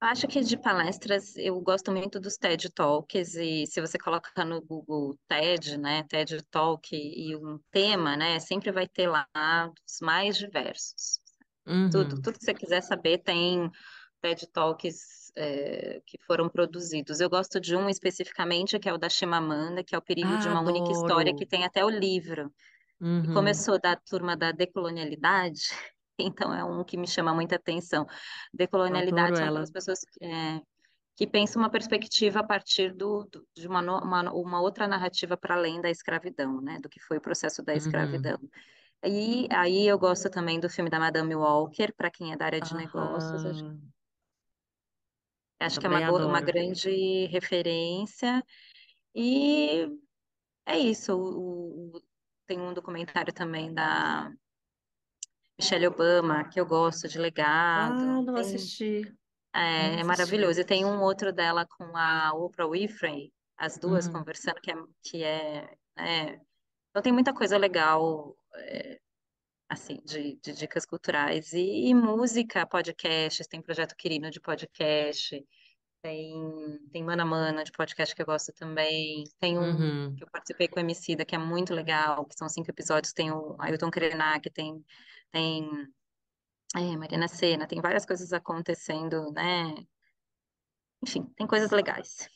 Acho 0.00 0.26
que 0.26 0.40
de 0.40 0.56
palestras 0.56 1.36
eu 1.36 1.60
gosto 1.60 1.92
muito 1.92 2.18
dos 2.18 2.38
TED 2.38 2.70
Talks 2.70 3.34
e 3.34 3.66
se 3.66 3.82
você 3.82 3.98
colocar 3.98 4.46
no 4.46 4.62
Google 4.62 5.14
TED, 5.28 5.76
né, 5.76 6.04
TED 6.08 6.42
Talk 6.50 6.88
e 6.96 7.36
um 7.36 7.58
tema, 7.70 8.16
né, 8.16 8.38
sempre 8.38 8.72
vai 8.72 8.88
ter 8.88 9.06
lá 9.06 9.26
os 9.86 10.00
mais 10.00 10.38
diversos. 10.38 11.20
Uhum. 11.66 11.90
Tudo, 11.90 12.22
tudo 12.22 12.38
que 12.38 12.44
você 12.44 12.54
quiser 12.54 12.80
saber 12.80 13.18
tem 13.18 13.70
TED 14.22 14.46
Talks 14.46 15.30
é, 15.36 16.00
que 16.06 16.18
foram 16.26 16.48
produzidos. 16.48 17.20
Eu 17.20 17.28
gosto 17.28 17.60
de 17.60 17.76
um 17.76 17.88
especificamente, 17.88 18.78
que 18.78 18.88
é 18.88 18.94
o 18.94 18.98
da 18.98 19.08
Chimamanda, 19.08 19.84
que 19.84 19.94
é 19.94 19.98
o 19.98 20.02
Perigo 20.02 20.32
ah, 20.32 20.36
de 20.36 20.48
uma 20.48 20.60
adoro. 20.60 20.78
Única 20.78 20.92
História, 20.92 21.36
que 21.36 21.46
tem 21.46 21.64
até 21.64 21.84
o 21.84 21.90
livro. 21.90 22.50
Uhum. 22.98 23.24
E 23.24 23.32
começou 23.34 23.78
da 23.78 23.96
turma 23.96 24.36
da 24.36 24.50
decolonialidade, 24.50 25.62
então 26.26 26.54
é 26.54 26.64
um 26.64 26.84
que 26.84 26.96
me 26.96 27.06
chama 27.06 27.34
muita 27.34 27.56
atenção. 27.56 28.06
Decolonialidade 28.52 29.36
são 29.36 29.44
aquelas 29.46 29.70
pessoas 29.70 30.00
que, 30.00 30.24
é, 30.24 30.60
que 31.16 31.26
pensam 31.26 31.60
uma 31.60 31.70
perspectiva 31.70 32.40
a 32.40 32.44
partir 32.44 32.94
do, 32.94 33.24
do 33.30 33.46
de 33.54 33.66
uma, 33.66 33.80
uma, 33.80 34.32
uma, 34.32 34.60
outra 34.60 34.86
narrativa 34.88 35.36
para 35.36 35.54
além 35.54 35.80
da 35.80 35.90
escravidão, 35.90 36.60
né? 36.60 36.78
Do 36.80 36.88
que 36.88 37.00
foi 37.00 37.18
o 37.18 37.20
processo 37.20 37.62
da 37.62 37.72
uhum. 37.72 37.78
escravidão. 37.78 38.38
Uhum. 38.40 38.50
E 39.04 39.48
aí 39.50 39.86
eu 39.86 39.98
gosto 39.98 40.28
também 40.28 40.60
do 40.60 40.68
filme 40.68 40.90
da 40.90 40.98
Madame 40.98 41.34
Walker, 41.34 41.92
para 41.96 42.10
quem 42.10 42.32
é 42.32 42.36
da 42.36 42.44
área 42.44 42.60
de 42.60 42.74
negócios. 42.74 43.44
Acho, 43.46 43.78
Acho 45.60 45.80
que 45.80 45.86
é 45.86 45.88
uma, 45.88 46.26
uma 46.26 46.40
grande 46.40 47.26
referência. 47.26 48.44
E 49.14 49.86
é 50.66 50.78
isso. 50.78 51.14
O, 51.14 51.96
o, 51.96 52.02
tem 52.46 52.60
um 52.60 52.72
documentário 52.72 53.32
também 53.32 53.72
da 53.72 54.32
Michelle 55.60 55.88
Obama, 55.88 56.48
que 56.48 56.58
eu 56.58 56.64
gosto 56.64 57.06
de 57.06 57.18
legado. 57.18 58.00
Ah, 58.00 58.22
não 58.22 58.24
tem, 58.24 58.40
assisti. 58.40 59.14
É, 59.54 59.90
não 59.92 59.98
é 59.98 60.04
maravilhoso. 60.04 60.58
E 60.58 60.64
tem 60.64 60.86
um 60.86 61.02
outro 61.02 61.34
dela 61.34 61.66
com 61.66 61.94
a 61.94 62.32
Oprah 62.32 62.66
Winfrey, 62.66 63.30
as 63.58 63.76
duas 63.76 64.06
uhum. 64.06 64.14
conversando, 64.14 64.58
que 64.62 64.70
é, 64.70 64.74
que 65.02 65.22
é, 65.22 65.76
é, 65.98 66.40
Então 66.88 67.02
tem 67.02 67.12
muita 67.12 67.34
coisa 67.34 67.58
legal. 67.58 68.34
É, 68.54 68.98
assim, 69.68 70.00
de, 70.04 70.40
de 70.42 70.52
dicas 70.54 70.86
culturais. 70.86 71.52
E, 71.52 71.88
e, 71.88 71.94
música, 71.94 72.66
podcasts, 72.66 73.46
tem 73.46 73.62
Projeto 73.62 73.94
Quirino 73.96 74.28
de 74.30 74.40
podcast, 74.40 75.46
tem, 76.02 76.34
tem 76.90 77.04
Mana 77.04 77.24
Mana 77.24 77.62
de 77.62 77.70
podcast 77.70 78.12
que 78.16 78.22
eu 78.22 78.26
gosto 78.26 78.52
também, 78.52 79.22
tem 79.38 79.58
um 79.58 79.62
uhum. 79.62 80.14
que 80.16 80.24
eu 80.24 80.28
participei 80.32 80.66
com 80.66 80.80
o 80.80 80.82
Emicida, 80.82 81.24
que 81.24 81.36
é 81.36 81.38
muito 81.38 81.72
legal, 81.72 82.24
que 82.24 82.34
são 82.36 82.48
cinco 82.48 82.68
episódios, 82.68 83.12
tem 83.12 83.30
o 83.30 83.54
Ailton 83.60 83.90
Krenak, 83.90 84.50
tem, 84.50 84.84
tem 85.30 85.68
é, 86.76 86.96
Marina 86.96 87.26
Sena, 87.28 87.66
tem 87.66 87.80
várias 87.80 88.06
coisas 88.06 88.32
acontecendo, 88.32 89.32
né? 89.32 89.74
Enfim, 91.02 91.24
tem 91.36 91.46
coisas 91.46 91.70
legais. 91.70 92.28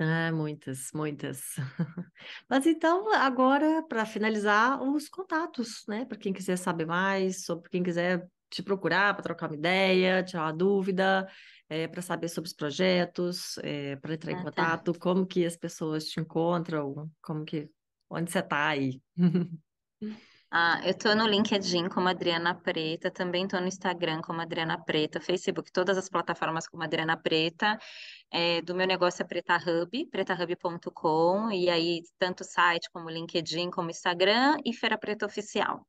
Ah, 0.00 0.30
muitas, 0.32 0.90
muitas. 0.94 1.56
Mas 2.48 2.66
então, 2.66 3.12
agora, 3.12 3.82
para 3.88 4.06
finalizar, 4.06 4.80
os 4.80 5.08
contatos, 5.08 5.84
né? 5.88 6.04
Para 6.04 6.16
quem 6.16 6.32
quiser 6.32 6.56
saber 6.56 6.86
mais, 6.86 7.44
sobre 7.44 7.68
quem 7.68 7.82
quiser 7.82 8.28
te 8.48 8.62
procurar 8.62 9.12
para 9.14 9.22
trocar 9.24 9.48
uma 9.50 9.56
ideia, 9.56 10.22
tirar 10.22 10.44
uma 10.44 10.52
dúvida, 10.52 11.28
é, 11.68 11.88
para 11.88 12.00
saber 12.00 12.28
sobre 12.28 12.48
os 12.48 12.54
projetos, 12.54 13.58
é, 13.58 13.96
para 13.96 14.14
entrar 14.14 14.32
em 14.32 14.36
Ah, 14.36 14.44
tá. 14.44 14.44
contato, 14.44 14.92
como 14.98 15.26
que 15.26 15.44
as 15.44 15.56
pessoas 15.56 16.04
te 16.04 16.20
encontram, 16.20 17.10
como 17.20 17.44
que, 17.44 17.68
onde 18.08 18.30
você 18.30 18.38
está 18.38 18.68
aí. 18.68 19.02
Ah, 20.50 20.80
eu 20.84 20.96
tô 20.96 21.14
no 21.14 21.26
LinkedIn 21.26 21.88
como 21.90 22.08
Adriana 22.08 22.54
Preta, 22.54 23.10
também 23.10 23.46
tô 23.46 23.60
no 23.60 23.66
Instagram 23.66 24.22
como 24.22 24.40
Adriana 24.40 24.82
Preta, 24.82 25.20
Facebook, 25.20 25.70
todas 25.70 25.98
as 25.98 26.08
plataformas 26.08 26.66
como 26.66 26.82
Adriana 26.82 27.16
Preta. 27.18 27.78
É, 28.30 28.62
do 28.62 28.74
meu 28.74 28.86
negócio 28.86 29.22
é 29.22 29.26
Preta 29.26 29.56
Hub, 29.56 30.06
pretahub.com, 30.06 31.50
e 31.52 31.68
aí 31.68 32.02
tanto 32.18 32.44
site 32.44 32.90
como 32.90 33.10
LinkedIn, 33.10 33.70
como 33.70 33.90
Instagram 33.90 34.56
e 34.64 34.72
Feira 34.72 34.96
Preta 34.98 35.26
Oficial. 35.26 35.86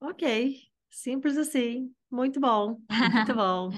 Ok, 0.00 0.69
simples 0.90 1.36
assim. 1.36 1.92
Muito 2.10 2.40
bom, 2.40 2.80
muito 2.88 2.88
bom. 3.34 3.70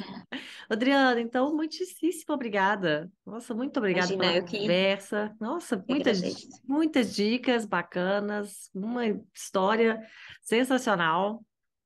Adriana, 0.68 1.20
então, 1.20 1.54
muitíssimo 1.54 2.34
obrigada. 2.34 3.10
Nossa, 3.26 3.54
muito 3.54 3.76
obrigada 3.76 4.14
Imagina, 4.14 4.32
pela 4.32 4.38
eu 4.38 4.44
que 4.44 4.58
conversa. 4.60 5.36
Nossa, 5.38 5.84
muitas, 5.86 6.20
muitas 6.66 7.14
dicas 7.14 7.66
bacanas, 7.66 8.70
uma 8.74 9.06
história 9.34 10.00
sensacional. 10.40 11.44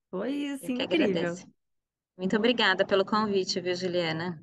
Foi, 0.08 0.50
assim, 0.50 0.74
incrível. 0.74 1.06
agradeço. 1.06 1.46
Muito 2.16 2.36
obrigada 2.36 2.86
pelo 2.86 3.04
convite, 3.04 3.60
viu, 3.60 3.74
Juliana? 3.74 4.42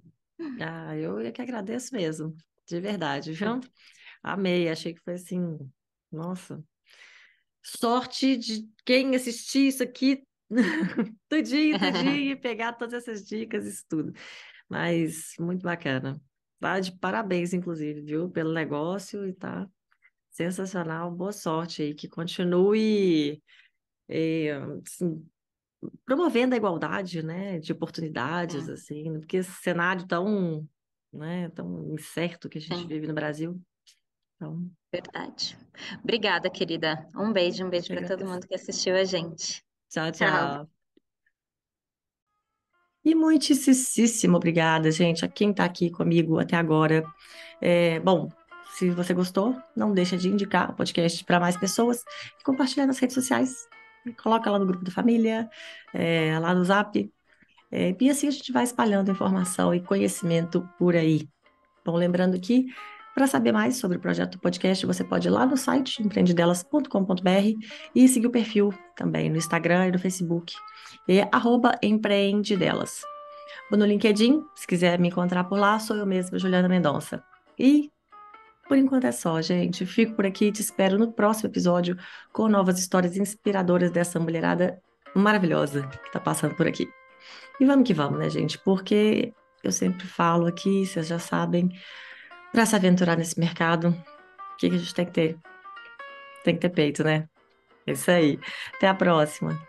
Ah, 0.60 0.96
eu 0.98 1.20
é 1.20 1.32
que 1.32 1.42
agradeço 1.42 1.96
mesmo, 1.96 2.36
de 2.68 2.80
verdade, 2.80 3.32
viu? 3.32 3.60
Amei, 4.22 4.70
achei 4.70 4.94
que 4.94 5.02
foi 5.02 5.16
assim, 5.16 5.58
nossa, 6.12 6.64
sorte 7.62 8.38
de 8.38 8.68
quem 8.86 9.16
assistir 9.16 9.68
isso 9.68 9.84
aqui 9.84 10.24
tudinho, 11.30 11.78
tudinho, 11.80 12.32
e 12.32 12.36
pegar 12.36 12.74
todas 12.74 12.94
essas 12.94 13.26
dicas, 13.26 13.66
isso 13.66 13.84
tudo. 13.90 14.14
Mas 14.70 15.34
muito 15.40 15.64
bacana. 15.64 16.20
Tá 16.60 16.80
de 16.80 16.98
parabéns, 16.98 17.54
inclusive, 17.54 18.02
viu, 18.02 18.30
pelo 18.30 18.54
negócio 18.54 19.28
e 19.28 19.34
tá 19.34 19.68
sensacional. 20.32 21.12
Boa 21.12 21.32
sorte 21.32 21.82
aí, 21.82 21.94
que 21.94 22.08
continue 22.08 23.42
eh, 24.08 24.52
assim, 24.86 25.26
promovendo 26.06 26.54
a 26.54 26.58
igualdade, 26.58 27.24
né, 27.24 27.60
de 27.60 27.72
oportunidades, 27.72 28.66
Sim, 28.66 28.72
assim, 28.72 29.20
porque 29.20 29.38
esse 29.38 29.52
cenário 29.62 30.08
tão, 30.08 30.68
né, 31.12 31.50
tão 31.50 31.94
incerto 31.94 32.50
que 32.50 32.58
a 32.58 32.62
gente 32.62 32.78
sim, 32.78 32.88
vive 32.88 33.08
no 33.08 33.14
Brasil. 33.14 33.60
Então, 34.36 34.70
verdade. 34.92 35.58
Obrigada, 36.04 36.50
querida. 36.50 37.08
Um 37.16 37.32
beijo, 37.32 37.66
um 37.66 37.70
beijo 37.70 37.88
para 37.88 38.08
todo 38.08 38.26
mundo 38.26 38.48
que 38.48 38.56
assistiu 38.56 38.96
a 38.96 39.04
gente. 39.04 39.64
Tchau, 39.94 40.12
Tchau. 40.12 40.28
tchau. 40.28 40.70
E 43.06 43.14
muitíssimo 43.14 44.38
obrigada, 44.38 44.90
gente, 44.90 45.24
a 45.24 45.28
quem 45.28 45.52
está 45.52 45.66
aqui 45.66 45.92
comigo 45.92 46.40
até 46.40 46.56
agora. 46.56 47.04
É, 47.62 48.00
bom, 48.00 48.32
se 48.72 48.90
você 48.90 49.14
gostou, 49.14 49.56
não 49.76 49.94
deixa 49.94 50.18
de 50.18 50.30
indicar 50.30 50.72
o 50.72 50.74
podcast 50.74 51.24
para 51.26 51.40
mais 51.40 51.56
pessoas 51.56 52.04
e 52.40 52.44
compartilhar 52.44 52.88
nas 52.88 52.98
redes 52.98 53.14
sociais. 53.14 53.68
Coloca 54.24 54.50
lá 54.50 54.58
no 54.58 54.66
grupo 54.66 54.84
da 54.84 54.90
família, 54.92 55.48
é, 55.94 56.40
lá 56.40 56.56
no 56.56 56.66
Zap. 56.66 57.14
É, 57.70 57.96
e 58.00 58.10
assim 58.10 58.28
a 58.28 58.32
gente 58.32 58.52
vai 58.52 58.64
espalhando 58.64 59.12
informação 59.12 59.76
e 59.76 59.80
conhecimento 59.80 60.68
por 60.80 60.96
aí. 60.96 61.30
Bom, 61.86 61.96
lembrando 61.98 62.40
que 62.40 62.66
para 63.14 63.28
saber 63.28 63.52
mais 63.52 63.78
sobre 63.78 63.98
o 63.98 64.00
projeto 64.00 64.40
podcast, 64.40 64.86
você 64.86 65.04
pode 65.04 65.28
ir 65.28 65.32
lá 65.32 65.46
no 65.46 65.56
site 65.56 66.02
empreendedelas.com.br 66.02 67.68
e 67.94 68.08
seguir 68.08 68.28
o 68.28 68.32
perfil 68.32 68.74
também 68.96 69.30
no 69.30 69.38
Instagram 69.38 69.88
e 69.88 69.92
no 69.92 70.00
Facebook. 70.00 70.54
É 71.08 71.28
arroba 71.32 71.78
empreendedelas. 71.82 73.02
Ou 73.72 73.78
no 73.78 73.86
LinkedIn, 73.86 74.44
se 74.56 74.66
quiser 74.66 75.00
me 75.00 75.10
encontrar 75.10 75.44
por 75.44 75.60
lá, 75.60 75.80
sou 75.80 75.96
eu 75.96 76.06
mesma, 76.06 76.40
Juliana 76.40 76.68
Mendonça. 76.68 77.24
E 77.58 77.92
por 78.68 78.78
enquanto 78.78 79.06
é 79.06 79.12
só, 79.12 79.42
gente. 79.42 79.86
Fico 79.86 80.16
por 80.16 80.26
aqui 80.26 80.46
e 80.46 80.52
te 80.52 80.62
espero 80.62 80.98
no 80.98 81.12
próximo 81.12 81.50
episódio 81.50 81.98
com 82.32 82.48
novas 82.48 82.80
histórias 82.80 83.18
inspiradoras 83.18 83.92
dessa 83.92 84.20
mulherada 84.20 84.82
maravilhosa 85.16 85.88
que 85.88 86.08
está 86.08 86.20
passando 86.20 86.56
por 86.56 86.68
aqui. 86.68 86.88
E 87.60 87.66
vamos 87.66 87.86
que 87.86 87.94
vamos, 87.94 88.20
né, 88.20 88.30
gente? 88.30 88.58
Porque 88.58 89.34
eu 89.64 89.72
sempre 89.72 90.08
falo 90.08 90.48
aqui, 90.48 90.86
vocês 90.86 91.08
já 91.08 91.20
sabem, 91.20 91.70
para 92.54 92.68
se 92.68 92.76
aventurar 92.76 93.18
nesse 93.18 93.40
mercado, 93.40 93.90
o 93.90 94.58
que 94.58 94.70
que 94.70 94.76
a 94.76 94.78
gente 94.78 94.94
tem 94.94 95.06
que 95.06 95.12
ter? 95.12 95.38
Tem 96.44 96.54
que 96.54 96.62
ter 96.62 96.70
peito, 96.70 97.04
né? 97.04 97.28
É 97.88 97.92
isso 97.94 98.12
aí. 98.12 98.40
Até 98.76 98.88
a 98.88 98.94
próxima. 98.94 99.60